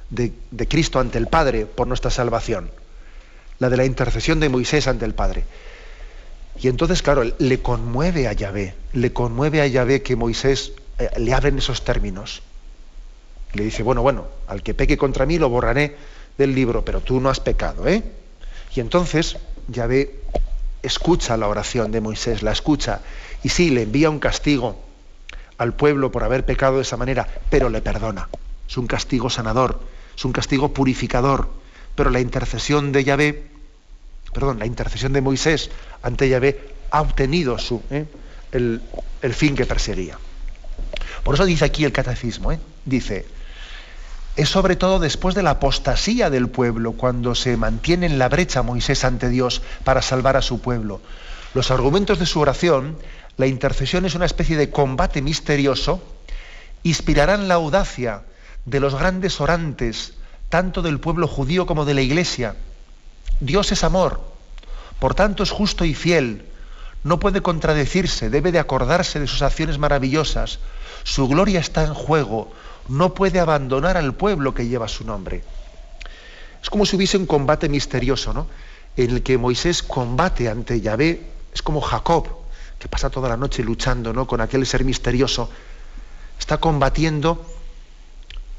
[0.10, 0.34] de,
[0.68, 2.70] Cristo ante el Padre por nuestra salvación
[3.60, 5.46] la de la intercesión de Moisés ante el Padre.
[6.60, 11.34] Y entonces, claro, le conmueve a Yahvé, le conmueve a Yahvé que Moisés eh, le
[11.34, 12.42] hable en esos términos.
[13.54, 15.96] Le dice, bueno, bueno, al que peque contra mí lo borraré
[16.38, 18.04] del libro, pero tú no has pecado, ¿eh?
[18.76, 20.20] Y entonces Yahvé
[20.82, 23.00] escucha la oración de Moisés, la escucha,
[23.44, 24.78] y sí, le envía un castigo
[25.58, 28.30] al pueblo por haber pecado de esa manera, pero le perdona.
[28.68, 29.80] Es un castigo sanador,
[30.16, 31.50] es un castigo purificador,
[31.96, 33.54] pero la intercesión de Yahvé
[34.34, 35.70] perdón, la intercesión de Moisés
[36.02, 38.06] ante Yahvé ha obtenido su, ¿eh?
[38.52, 38.82] el,
[39.34, 40.18] fin que perseguía.
[41.24, 42.60] Por eso dice aquí el catecismo, ¿eh?
[42.86, 43.26] dice,
[44.36, 48.64] es sobre todo después de la apostasía del pueblo, cuando se mantiene en la brecha
[48.64, 51.00] Moisés ante Dios para salvar a su pueblo.
[51.54, 52.98] Los argumentos de su oración,
[53.38, 56.02] la intercesión es una especie de combate misterioso,
[56.84, 58.24] inspirarán la audacia
[58.66, 60.14] de los grandes orantes,
[60.50, 62.56] tanto del pueblo judío como de la iglesia,
[63.40, 64.22] Dios es amor,
[65.00, 66.46] por tanto es justo y fiel,
[67.04, 70.60] no puede contradecirse, debe de acordarse de sus acciones maravillosas,
[71.04, 72.54] su gloria está en juego,
[72.88, 75.44] no puede abandonar al pueblo que lleva su nombre.
[76.62, 78.48] Es como si hubiese un combate misterioso, ¿no?
[78.96, 82.43] En el que Moisés combate ante Yahvé, es como Jacob,
[82.84, 84.28] que pasa toda la noche luchando ¿no?
[84.28, 85.50] con aquel ser misterioso,
[86.38, 87.42] está combatiendo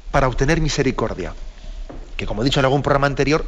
[0.09, 1.35] para obtener misericordia.
[2.17, 3.45] Que como he dicho en algún programa anterior,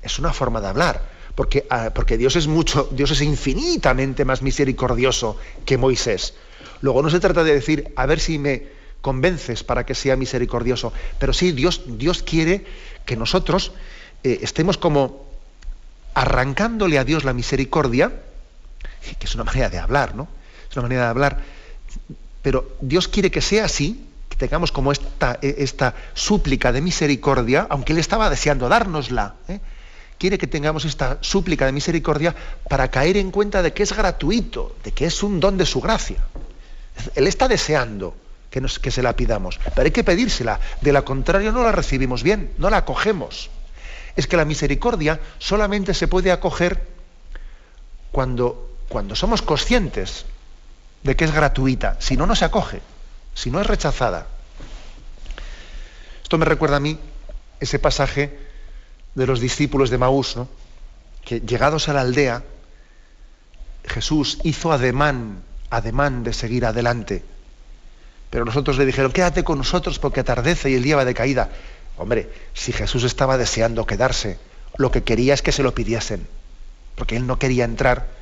[0.00, 1.02] es una forma de hablar,
[1.34, 6.34] porque, ah, porque Dios es mucho, Dios es infinitamente más misericordioso que Moisés.
[6.82, 8.68] Luego no se trata de decir, a ver si me
[9.00, 10.92] convences para que sea misericordioso.
[11.18, 12.64] Pero sí, Dios, Dios quiere
[13.06, 13.72] que nosotros
[14.22, 15.26] eh, estemos como
[16.14, 18.12] arrancándole a Dios la misericordia,
[19.18, 20.28] que es una manera de hablar, ¿no?
[20.70, 21.38] Es una manera de hablar.
[22.42, 27.66] Pero Dios quiere que sea así, que tengamos como esta, e, esta súplica de misericordia,
[27.70, 29.34] aunque Él estaba deseando dárnosla.
[29.48, 29.60] ¿eh?
[30.18, 32.34] Quiere que tengamos esta súplica de misericordia
[32.68, 35.80] para caer en cuenta de que es gratuito, de que es un don de su
[35.80, 36.24] gracia.
[37.14, 38.14] Él está deseando
[38.50, 40.60] que, nos, que se la pidamos, pero hay que pedírsela.
[40.80, 43.50] De la contrario no la recibimos bien, no la acogemos.
[44.16, 46.86] Es que la misericordia solamente se puede acoger
[48.10, 50.26] cuando, cuando somos conscientes
[51.02, 52.82] de que es gratuita, si no, no se acoge,
[53.32, 54.26] si no es rechazada.
[56.22, 56.98] Esto me recuerda a mí
[57.58, 58.38] ese pasaje
[59.14, 60.36] de los discípulos de Maús,
[61.24, 62.44] que llegados a la aldea,
[63.86, 67.24] Jesús hizo ademán, ademán de seguir adelante.
[68.28, 71.48] Pero nosotros le dijeron, quédate con nosotros porque atardece y el día va de caída.
[71.96, 74.38] Hombre, si Jesús estaba deseando quedarse,
[74.76, 76.26] lo que quería es que se lo pidiesen,
[76.94, 78.20] porque él no quería entrar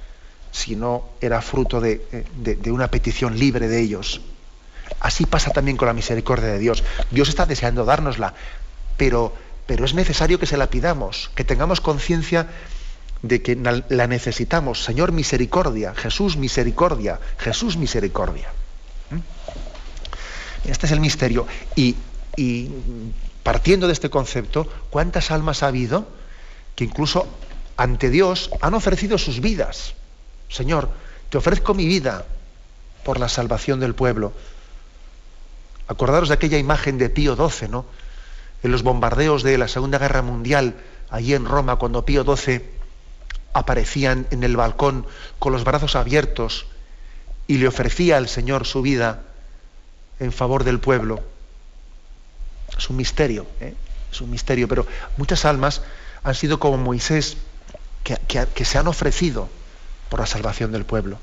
[0.50, 2.00] si no era fruto de,
[2.66, 4.20] una petición libre de ellos.
[5.00, 6.82] Así pasa también con la misericordia de Dios.
[7.10, 8.34] Dios está deseando dárnosla,
[8.96, 9.32] pero,
[9.66, 12.48] pero es necesario que se la pidamos, que tengamos conciencia
[13.22, 14.82] de que la necesitamos.
[14.82, 15.94] Señor, misericordia.
[15.94, 17.20] Jesús, misericordia.
[17.38, 18.48] Jesús, misericordia.
[19.10, 20.68] ¿Mm?
[20.68, 21.46] Este es el misterio.
[21.76, 21.96] Y,
[22.36, 22.68] y
[23.42, 26.08] partiendo de este concepto, ¿cuántas almas ha habido
[26.74, 27.26] que incluso
[27.76, 29.94] ante Dios han ofrecido sus vidas?
[30.50, 30.90] Señor,
[31.30, 32.26] te ofrezco mi vida
[33.04, 34.32] por la salvación del pueblo.
[35.86, 37.86] Acordaros de aquella imagen de Pío XII, ¿no?
[38.62, 40.74] En los bombardeos de la Segunda Guerra Mundial,
[41.08, 42.62] allí en Roma, cuando Pío XII
[43.52, 45.06] aparecía en el balcón
[45.38, 46.66] con los brazos abiertos
[47.46, 49.22] y le ofrecía al Señor su vida
[50.18, 51.22] en favor del pueblo.
[52.76, 53.74] Es un misterio, ¿eh?
[54.12, 54.86] es un misterio, pero
[55.16, 55.82] muchas almas
[56.22, 57.36] han sido como Moisés,
[58.04, 59.48] que se han ofrecido
[60.10, 61.18] por la salvación del pueblo.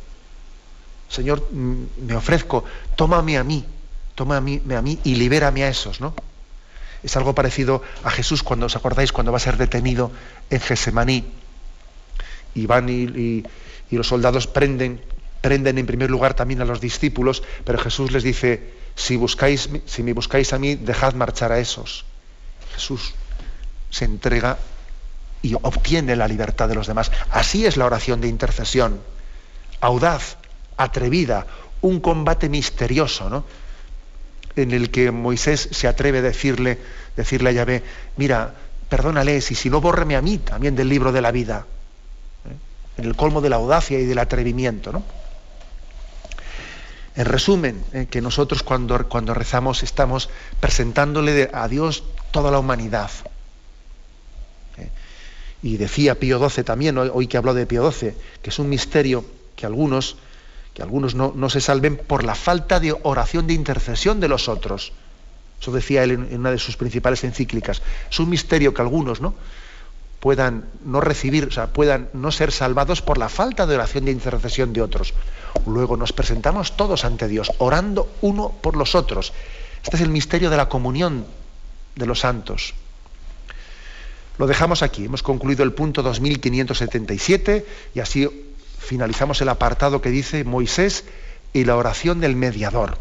[1.09, 2.63] Señor, mm, me ofrezco,
[2.95, 3.63] tómame a mí,
[4.15, 6.15] tómame a mí y libérame a esos, ¿no?
[7.03, 10.11] Es algo parecido a Jesús cuando os acordáis cuando va a ser detenido
[10.49, 11.25] en Gesemaní
[12.55, 13.43] y van y,
[13.91, 14.99] los soldados prenden,
[15.41, 20.01] prenden en primer lugar también a los discípulos, pero Jesús les dice, si buscáis, si
[20.01, 22.05] me buscáis a mí, dejad marchar a esos.
[22.73, 23.13] Jesús
[23.91, 24.57] se entrega
[25.41, 27.11] y obtiene la libertad de los demás.
[27.31, 28.99] Así es la oración de intercesión.
[29.81, 30.37] Audaz,
[30.77, 31.45] atrevida,
[31.81, 33.45] un combate misterioso, ¿no?
[34.55, 36.79] En el que Moisés se atreve a decirle,
[37.15, 37.83] decirle a Yahvé,
[38.17, 38.53] mira,
[38.89, 41.65] perdónales y si no, bórreme a mí también del libro de la vida.
[42.49, 42.99] ¿eh?
[43.01, 45.03] En el colmo de la audacia y del atrevimiento, ¿no?
[47.15, 48.07] En resumen, ¿eh?
[48.09, 50.29] que nosotros cuando, cuando rezamos estamos
[50.59, 53.09] presentándole a Dios toda la humanidad,
[55.67, 59.25] y decía Pío XII también, hoy que habló de Pío XII, que es un misterio
[59.57, 60.15] que algunos,
[60.73, 64.93] que algunos no, se salven por la falta de oración de intercesión de los otros.
[65.59, 67.81] Eso decía él en, una de sus principales encíclicas.
[68.09, 69.35] Es un misterio que algunos ¿no?
[70.21, 74.11] puedan no recibir, o sea, puedan no ser salvados por la falta de oración de
[74.11, 75.13] intercesión de otros.
[75.65, 79.33] Luego nos presentamos todos ante Dios, orando uno por los otros.
[79.83, 81.25] Este es el misterio de la comunión
[81.97, 82.73] de los santos.
[84.37, 87.65] Lo dejamos aquí, hemos concluido el punto 2577
[87.95, 88.29] y así
[88.79, 91.05] finalizamos el apartado que dice Moisés
[91.53, 92.97] y la oración del mediador.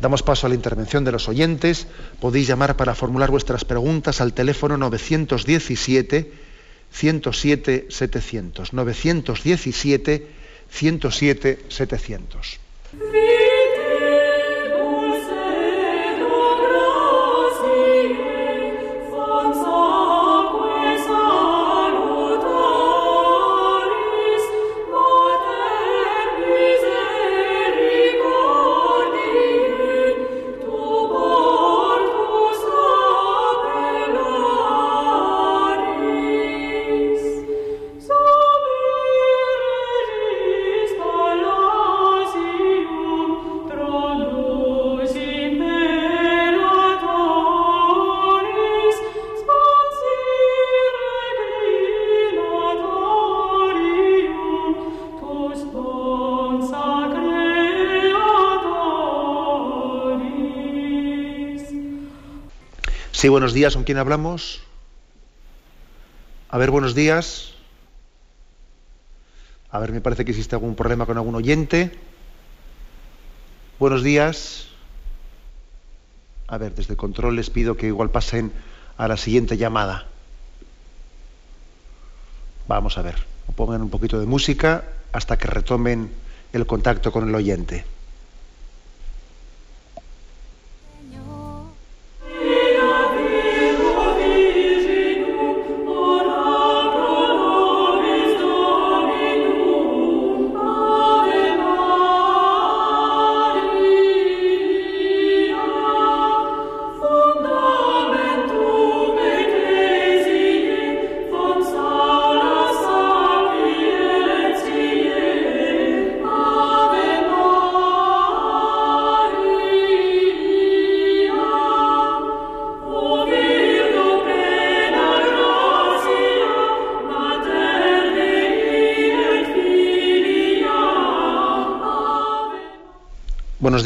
[0.00, 1.86] Damos paso a la intervención de los oyentes.
[2.20, 6.32] Podéis llamar para formular vuestras preguntas al teléfono 917
[6.90, 8.72] 107 700.
[8.72, 10.26] 917
[10.70, 12.58] 107 700.
[63.24, 64.60] Sí, buenos días, ¿con quién hablamos?
[66.50, 67.54] A ver, buenos días.
[69.70, 71.90] A ver, me parece que existe algún problema con algún oyente.
[73.78, 74.66] Buenos días.
[76.48, 78.52] A ver, desde control les pido que igual pasen
[78.98, 80.06] a la siguiente llamada.
[82.68, 83.16] Vamos a ver,
[83.56, 86.12] pongan un poquito de música hasta que retomen
[86.52, 87.86] el contacto con el oyente.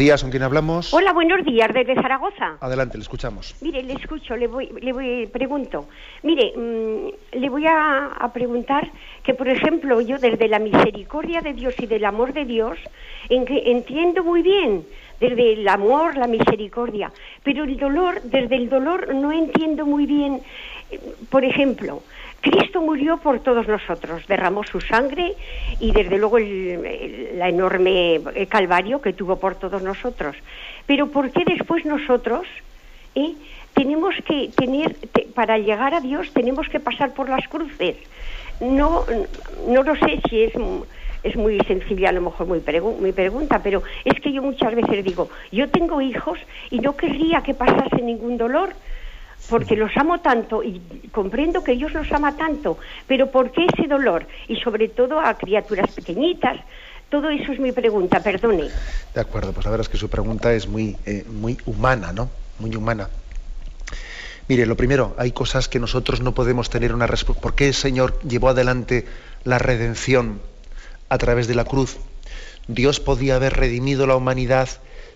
[0.08, 0.94] Días, ¿con quién hablamos?
[0.94, 2.56] Hola, buenos días, desde Zaragoza.
[2.60, 3.54] Adelante, le escuchamos.
[3.60, 5.86] Mire, le escucho, le voy, le voy, pregunto.
[6.22, 8.90] Mire, mm, le voy a, preguntar
[9.22, 12.78] que, por ejemplo, yo desde la misericordia de Dios y del amor de Dios,
[13.28, 14.86] en que entiendo muy bien
[15.20, 20.40] desde el amor, la misericordia, pero el dolor, desde el dolor no entiendo muy bien,
[20.90, 22.02] eh, por ejemplo,
[22.40, 25.34] Cristo murió por todos nosotros, derramó su sangre
[25.80, 30.36] y desde luego el, la enorme calvario que tuvo por todos nosotros.
[30.86, 32.46] Pero ¿por qué después nosotros
[33.14, 33.34] eh,
[33.74, 34.96] tenemos que tener,
[35.34, 37.96] para llegar a Dios tenemos que pasar por las cruces?
[38.60, 39.04] No,
[39.68, 40.52] no lo sé si es
[41.22, 42.62] es muy sencilla, a lo mejor muy
[43.00, 46.38] mi pregunta, pero es que yo muchas veces digo, yo tengo hijos
[46.70, 48.70] y no querría que pasase ningún dolor,
[49.48, 50.80] porque los amo tanto y
[51.12, 54.26] comprendo que Dios los ama tanto, pero ¿por qué ese dolor?
[54.46, 56.58] Y sobre todo a criaturas pequeñitas.
[57.08, 58.68] Todo eso es mi pregunta, perdone.
[59.14, 62.28] De acuerdo, pues la verdad es que su pregunta es muy, eh, muy humana, ¿no?
[62.58, 63.08] Muy humana.
[64.48, 67.40] Mire, lo primero, hay cosas que nosotros no podemos tener una respuesta.
[67.40, 69.06] ¿Por qué el Señor llevó adelante
[69.44, 70.40] la redención
[71.08, 71.96] a través de la cruz?
[72.66, 74.68] Dios podía haber redimido la humanidad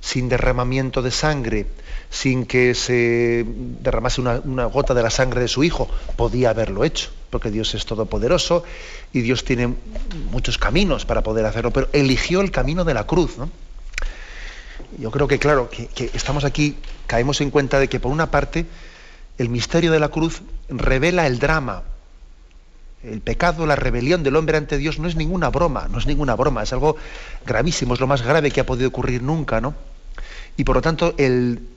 [0.03, 1.67] sin derramamiento de sangre,
[2.11, 5.89] sin que se derramase una, gota de la sangre de su hijo.
[6.17, 8.65] Podía haberlo hecho, porque Dios es todopoderoso
[9.13, 9.75] y Dios tiene
[10.33, 13.37] muchos caminos para poder hacerlo, pero eligió el camino de la cruz.
[14.99, 16.77] Yo creo que, claro, que estamos aquí,
[17.07, 18.67] caemos en cuenta de que, por una parte,
[19.39, 21.85] el misterio de la cruz revela el drama,
[23.05, 26.35] el pecado, la rebelión del hombre ante Dios no es ninguna broma, no es ninguna
[26.35, 26.97] broma, es algo
[27.47, 29.75] gravísimo, es lo más grave que ha podido ocurrir nunca, ¿no?
[30.57, 31.15] Y por lo tanto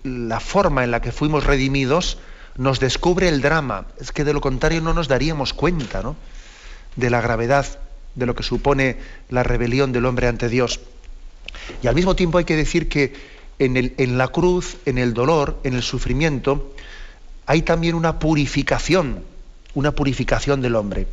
[0.03, 2.17] la forma en la que fuimos redimidos
[2.57, 3.85] nos descubre el drama.
[3.99, 6.15] Es que de lo contrario no nos daríamos cuenta ¿no?
[6.95, 7.65] de la gravedad
[8.15, 8.97] de lo que supone
[9.29, 10.79] la rebelión del hombre ante Dios.
[11.81, 13.13] Y al mismo tiempo hay que decir que
[13.59, 16.73] en, la cruz, en el dolor, en el sufrimiento,
[17.45, 19.23] hay también una purificación,
[19.73, 21.07] una purificación del hombre.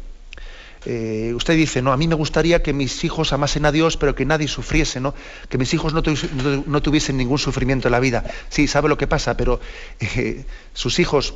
[0.84, 4.14] Eh, usted dice, no, a mí me gustaría que mis hijos amasen a Dios, pero
[4.14, 5.14] que nadie sufriese, ¿no?
[5.48, 8.24] Que mis hijos no, tuviesen ningún sufrimiento en la vida.
[8.48, 9.60] Sí, sabe lo que pasa, pero
[10.00, 11.34] eh, sus hijos,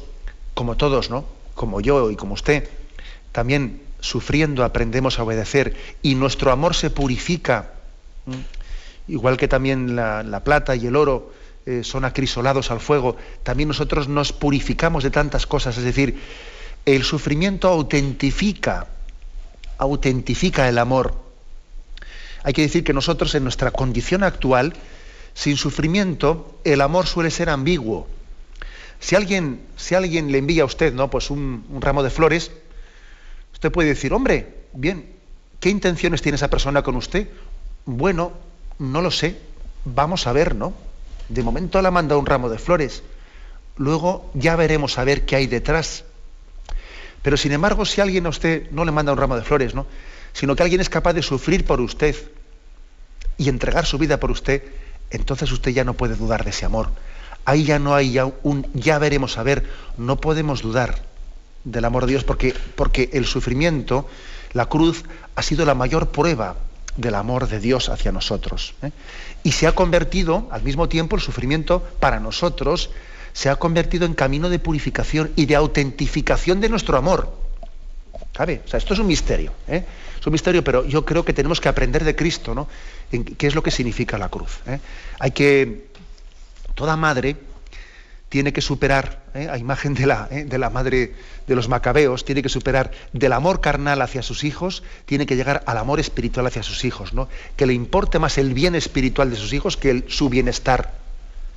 [0.55, 1.25] como todos, ¿no?
[1.55, 2.69] Como yo y como usted,
[3.31, 7.73] también sufriendo aprendemos a obedecer y nuestro amor se purifica.
[9.07, 11.33] Igual que también la, plata y el oro
[11.67, 15.79] eh, son acrisolados al fuego, también nosotros nos purificamos de tantas cosas.
[15.79, 16.19] Es decir,
[16.85, 18.89] el sufrimiento autentifica
[19.79, 21.15] autentifica el amor.
[22.43, 24.75] Hay que decir que nosotros en nuestra condición actual,
[25.35, 28.07] sin sufrimiento, el amor suele ser ambiguo.
[29.01, 31.11] Si alguien, si alguien le envía a usted ¿no?
[31.11, 32.51] pues un, ramo de flores,
[33.53, 35.07] usted puede decir, hombre, bien,
[35.61, 37.29] ¿qué intenciones tiene esa persona con usted?
[37.85, 38.33] Bueno,
[38.79, 39.37] no lo sé,
[39.85, 40.73] vamos a ver, ¿no?
[41.29, 43.03] De momento le ha mandado un ramo de flores,
[43.77, 46.05] luego ya veremos a ver qué hay detrás.
[47.27, 49.85] Pero sin embargo, si alguien a usted no le manda un ramo de flores, ¿no?
[50.33, 52.15] sino que alguien es capaz de sufrir por usted
[53.37, 54.63] y entregar su vida por usted,
[55.11, 56.89] entonces usted ya no puede dudar de ese amor.
[57.45, 59.69] Ahí ya no hay ya un ya veremos a ver,
[59.99, 61.03] no podemos dudar
[61.65, 64.09] del amor de Dios porque, porque el sufrimiento,
[64.53, 65.03] la cruz,
[65.35, 66.55] ha sido la mayor prueba
[66.97, 68.75] del amor de Dios hacia nosotros.
[68.83, 68.93] ¿eh?
[69.43, 72.91] Y se ha convertido, al mismo tiempo, el sufrimiento para nosotros
[73.37, 77.37] se ha convertido en camino de purificación y de autentificación de nuestro amor.
[78.35, 78.63] ¿Sabe?
[78.73, 79.53] Esto es un misterio.
[79.69, 79.85] ¿eh?
[80.19, 82.67] Es un misterio, pero yo creo que tenemos que aprender de Cristo, ¿no?
[83.37, 84.61] Qué es lo que significa la cruz.
[84.67, 84.81] ¿eh?
[85.19, 85.85] Hay que.
[86.75, 87.37] Toda madre
[88.31, 89.49] tiene que superar, ¿eh?
[89.51, 91.15] a imagen de la, de la madre
[91.47, 95.63] de los macabeos, tiene que superar del amor carnal hacia sus hijos, tiene que llegar
[95.67, 97.29] al amor espiritual hacia sus hijos, ¿no?
[97.55, 101.06] Que le importe más el bien espiritual de sus hijos que su bienestar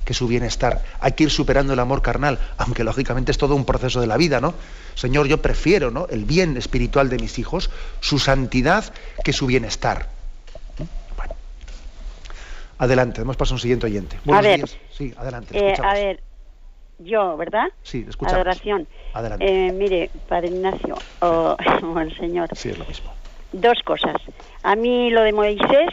[0.04, 0.82] que su bienestar.
[1.00, 4.16] Hay que ir superando el amor carnal, aunque lógicamente es todo un proceso de la
[4.16, 4.54] vida, ¿no?
[4.94, 6.06] Señor, yo prefiero ¿no?
[6.08, 7.70] el bien espiritual de mis hijos,
[8.00, 8.92] su santidad,
[9.24, 10.08] que su bienestar.
[11.16, 11.34] Bueno.
[12.78, 14.18] Adelante, hemos pasado a un siguiente oyente.
[14.24, 14.76] Buenos a ver, días.
[14.90, 15.56] Sí, adelante.
[15.56, 16.22] Eh, a ver,
[16.98, 17.68] yo, ¿verdad?
[17.82, 18.34] Sí, escuchamos.
[18.34, 18.86] Adoración.
[19.14, 19.46] Adelante.
[19.46, 21.56] Eh, mire, Padre Ignacio, o
[22.00, 22.48] el Señor.
[22.54, 23.12] Sí, es lo mismo.
[23.52, 24.16] Dos cosas.
[24.62, 25.88] A mí lo de Moisés,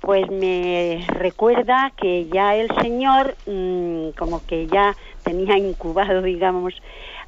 [0.00, 6.74] pues me recuerda que ya el Señor, mmm, como que ya tenía incubado, digamos,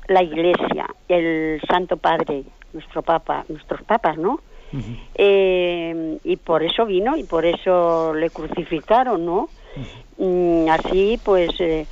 [0.08, 4.40] la Iglesia, el Santo Padre, nuestro Papa, nuestros papas, ¿no?
[5.16, 9.50] Eh, y por eso vino y por eso le crucificaron, ¿no?
[10.16, 11.86] Mm, así pues eh,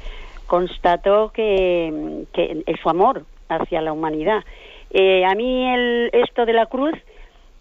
[0.46, 4.42] constató que, que es su amor hacia la humanidad.
[4.90, 7.09] Eh, a mí el, esto de la cruz, mm,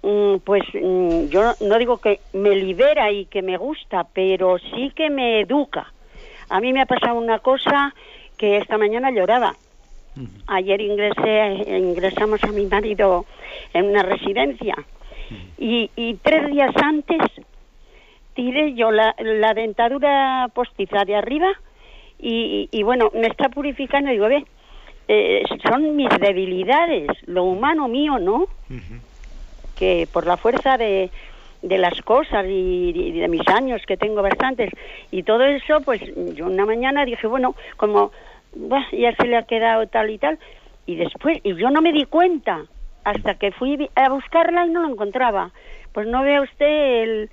[0.02, 5.10] pues mm, yo no digo que me libera y que me gusta, pero sí que
[5.10, 5.92] me educa.
[6.50, 7.94] A mí me ha pasado una cosa
[8.38, 9.56] que esta mañana lloraba.
[10.48, 13.26] Ayer ingresé, ingresamos a mi marido
[13.74, 14.76] en una residencia
[15.58, 17.22] y, y tres días antes
[18.34, 21.52] tiré yo la, la dentadura postiza de arriba
[22.20, 24.46] y, y, y bueno, me está purificando y digo, ve,
[25.08, 28.48] eh, son mis debilidades, lo humano mío, ¿no?
[29.80, 31.10] Que por la fuerza de,
[31.62, 34.70] de las cosas y, y de mis años, que tengo bastantes,
[35.10, 36.02] y todo eso, pues
[36.36, 38.12] yo una mañana dije, bueno, como
[38.54, 40.38] bah, ya se le ha quedado tal y tal,
[40.86, 42.66] y después, y yo no me di cuenta,
[43.06, 45.52] hasta que fui a buscarla y no lo encontraba.
[45.94, 47.30] Pues no vea usted el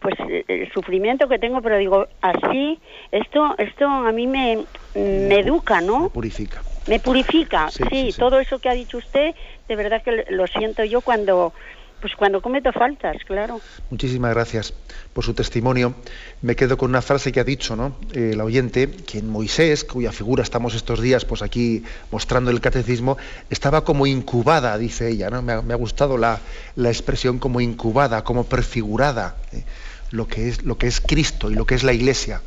[0.00, 0.14] pues
[0.48, 2.78] el sufrimiento que tengo, pero digo, así,
[3.10, 6.10] esto esto a mí me, me educa, Me ¿no?
[6.10, 6.62] purifica.
[6.86, 8.18] Me purifica, Sí, sí, sí, sí.
[8.18, 9.34] todo eso que ha dicho usted,
[9.68, 11.52] de verdad que lo siento yo cuando
[12.00, 13.60] pues cuando cometo faltas, claro.
[13.90, 14.72] Muchísimas gracias
[15.12, 15.94] por su testimonio.
[16.42, 17.96] Me quedo con una frase que ha dicho ¿no?
[18.12, 22.60] Eh, el oyente, que en Moisés, cuya figura estamos estos días pues aquí mostrando el
[22.60, 23.18] catecismo,
[23.50, 25.28] estaba como incubada, dice ella.
[25.30, 25.42] ¿no?
[25.42, 26.38] Me, ha, me ha gustado la,
[26.76, 29.64] la expresión como incubada, como prefigurada, ¿eh?
[30.12, 32.42] lo, que es, lo que es Cristo y lo que es la Iglesia.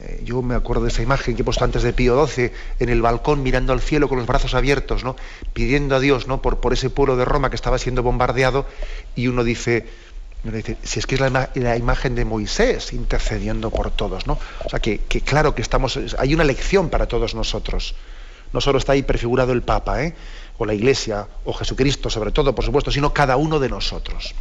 [0.00, 2.88] Eh, yo me acuerdo de esa imagen que he puesto antes de Pío XII, en
[2.88, 5.16] el balcón mirando al cielo con los brazos abiertos, ¿no?
[5.52, 6.40] pidiendo a Dios ¿no?
[6.40, 8.64] por, por ese pueblo de Roma que estaba siendo bombardeado,
[9.16, 9.88] y uno dice,
[10.44, 14.28] uno dice si es que es la, ima- la imagen de Moisés intercediendo por todos,
[14.28, 14.38] ¿no?
[14.64, 17.96] O sea que, que claro que estamos, hay una lección para todos nosotros.
[18.52, 20.14] No solo está ahí prefigurado el Papa, ¿eh?
[20.58, 24.32] o la Iglesia, o Jesucristo sobre todo, por supuesto, sino cada uno de nosotros.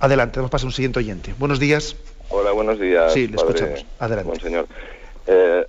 [0.00, 1.34] Adelante, vamos a pasar a un siguiente oyente.
[1.38, 1.96] Buenos días.
[2.30, 3.12] Hola, buenos días.
[3.12, 3.86] Sí, le padre escuchamos.
[3.98, 4.28] Adelante.
[4.30, 4.66] Monseñor.
[5.26, 5.66] Eh,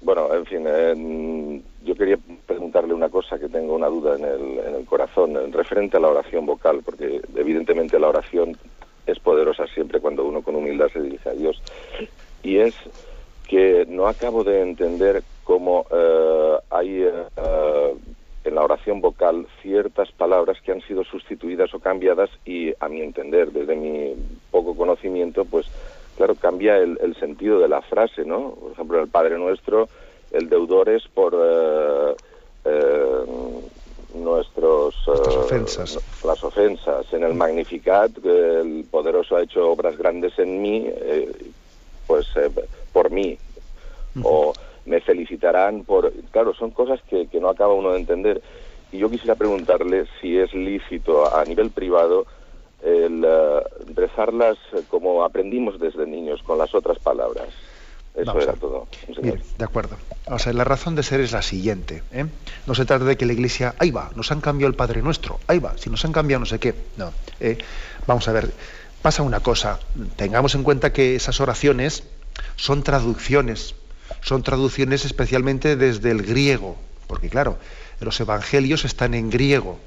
[0.00, 4.58] bueno, en fin, eh, yo quería preguntarle una cosa que tengo una duda en el,
[4.58, 8.56] en el corazón, en referente a la oración vocal, porque evidentemente la oración
[9.06, 11.62] es poderosa siempre cuando uno con humildad se dirige a Dios.
[12.42, 12.74] Y es
[13.48, 17.94] que no acabo de entender cómo eh, hay eh, eh,
[18.44, 23.00] en la oración vocal ciertas palabras que han sido sustituidas o cambiadas y a mi
[23.00, 24.14] entender, desde mi
[24.50, 25.66] poco conocimiento, pues
[26.16, 28.50] claro, cambia el, el sentido de la frase, ¿no?
[28.60, 29.88] Por ejemplo, en el Padre Nuestro,
[30.30, 32.14] el deudores por eh,
[32.64, 33.24] eh,
[34.14, 35.98] nuestros Nuestras eh, ofensas.
[36.24, 37.12] las ofensas.
[37.12, 41.30] En el Magnificat, el poderoso ha hecho obras grandes en mí, eh,
[42.06, 42.50] pues eh,
[42.92, 43.38] por mí.
[44.22, 44.52] O
[44.86, 46.12] me felicitarán por...
[46.30, 48.40] Claro, son cosas que, que no acaba uno de entender.
[48.92, 52.26] Y yo quisiera preguntarle si es lícito a nivel privado
[52.84, 53.26] el
[53.94, 57.48] rezarlas eh, como aprendimos desde niños, con las otras palabras.
[58.14, 58.86] Eso Vamos era todo.
[59.20, 59.96] Bien, de acuerdo.
[60.26, 62.02] O sea, la razón de ser es la siguiente.
[62.12, 62.26] ¿eh?
[62.66, 65.40] No se trata de que la Iglesia, ahí va, nos han cambiado el Padre Nuestro,
[65.48, 66.74] ahí va, si nos han cambiado no sé qué.
[66.96, 67.12] No.
[67.40, 67.58] eh,
[68.06, 68.52] vamos a ver,
[69.02, 69.80] pasa una cosa.
[70.16, 72.04] Tengamos en cuenta que esas oraciones
[72.56, 73.74] son traducciones.
[74.20, 76.76] Son traducciones especialmente desde el griego.
[77.08, 77.58] Porque claro,
[78.00, 79.78] los evangelios están en griego.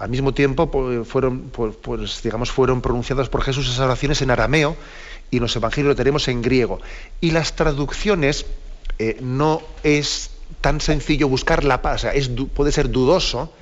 [0.00, 4.30] Al mismo tiempo pu- fueron, pu- pues, digamos, fueron pronunciadas por Jesús esas oraciones en
[4.30, 4.74] arameo
[5.30, 6.80] y los evangelios lo tenemos en griego.
[7.20, 8.46] Y las traducciones
[8.98, 10.30] eh, no es
[10.62, 12.06] tan sencillo buscar la paz,
[12.54, 13.52] puede ser dudoso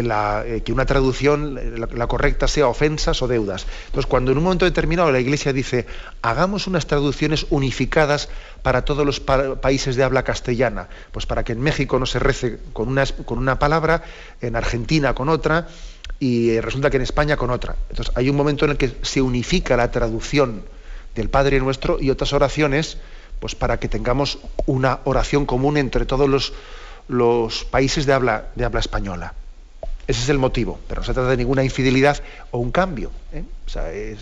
[0.00, 1.58] eh, que una traducción,
[1.94, 3.66] la, correcta, sea ofensas o deudas.
[3.86, 5.86] Entonces, cuando en un momento determinado la Iglesia dice,
[6.22, 8.28] hagamos unas traducciones unificadas
[8.62, 12.18] para todos los pa- países de habla castellana, pues para que en México no se
[12.18, 14.02] rece con una, con una palabra,
[14.40, 15.68] en Argentina con otra,
[16.18, 17.76] y eh, resulta que en España con otra.
[17.90, 20.62] Entonces, hay un momento en el que se unifica la traducción
[21.14, 22.98] del Padre Nuestro y otras oraciones,
[23.40, 26.52] pues para que tengamos una oración común entre todos los,
[27.08, 29.34] los países de habla, de habla española.
[30.06, 33.10] Ese es el motivo, pero no se trata de ninguna infidelidad o un cambio.
[33.32, 33.44] ¿eh?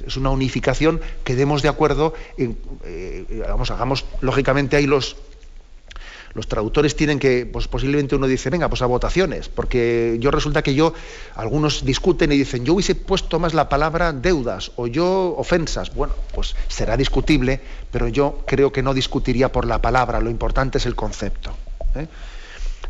[0.07, 5.16] Es, una unificación que demos de acuerdo, eh, hagamos, lógicamente hay los,
[6.35, 10.62] los traductores tienen que, pues posiblemente uno dice, venga, pues a votaciones, porque yo resulta
[10.62, 10.95] que yo,
[11.35, 15.95] algunos discuten y dicen, yo hubiese puesto más la palabra deudas o yo ofensas.
[15.95, 17.61] Bueno, pues será discutible,
[17.91, 21.53] pero yo creo que no discutiría por la palabra, lo importante es el concepto.
[21.95, 22.07] ¿eh?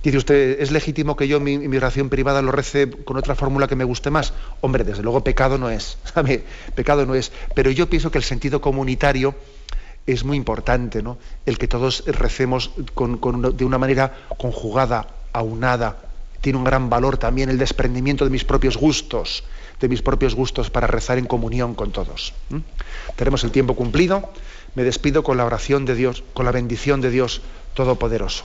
[0.02, 3.76] Dice usted, ¿es legítimo que yo mi, oración privada lo rece con otra fórmula que
[3.76, 4.32] me guste más?
[4.62, 6.44] Hombre, desde luego pecado no es, ¿sabe?
[6.74, 7.32] Pecado no es.
[7.54, 9.34] Pero yo pienso que el sentido comunitario
[10.06, 11.18] es muy importante, ¿no?
[11.44, 15.98] El que todos recemos de una manera conjugada, aunada.
[16.40, 19.44] Tiene un gran valor también el desprendimiento de mis propios gustos,
[19.78, 22.32] de mis propios gustos para rezar en comunión con todos.
[23.16, 24.30] Tenemos el tiempo cumplido.
[24.74, 27.42] Me despido con la oración de Dios, con la bendición de Dios
[27.74, 28.44] Todopoderoso.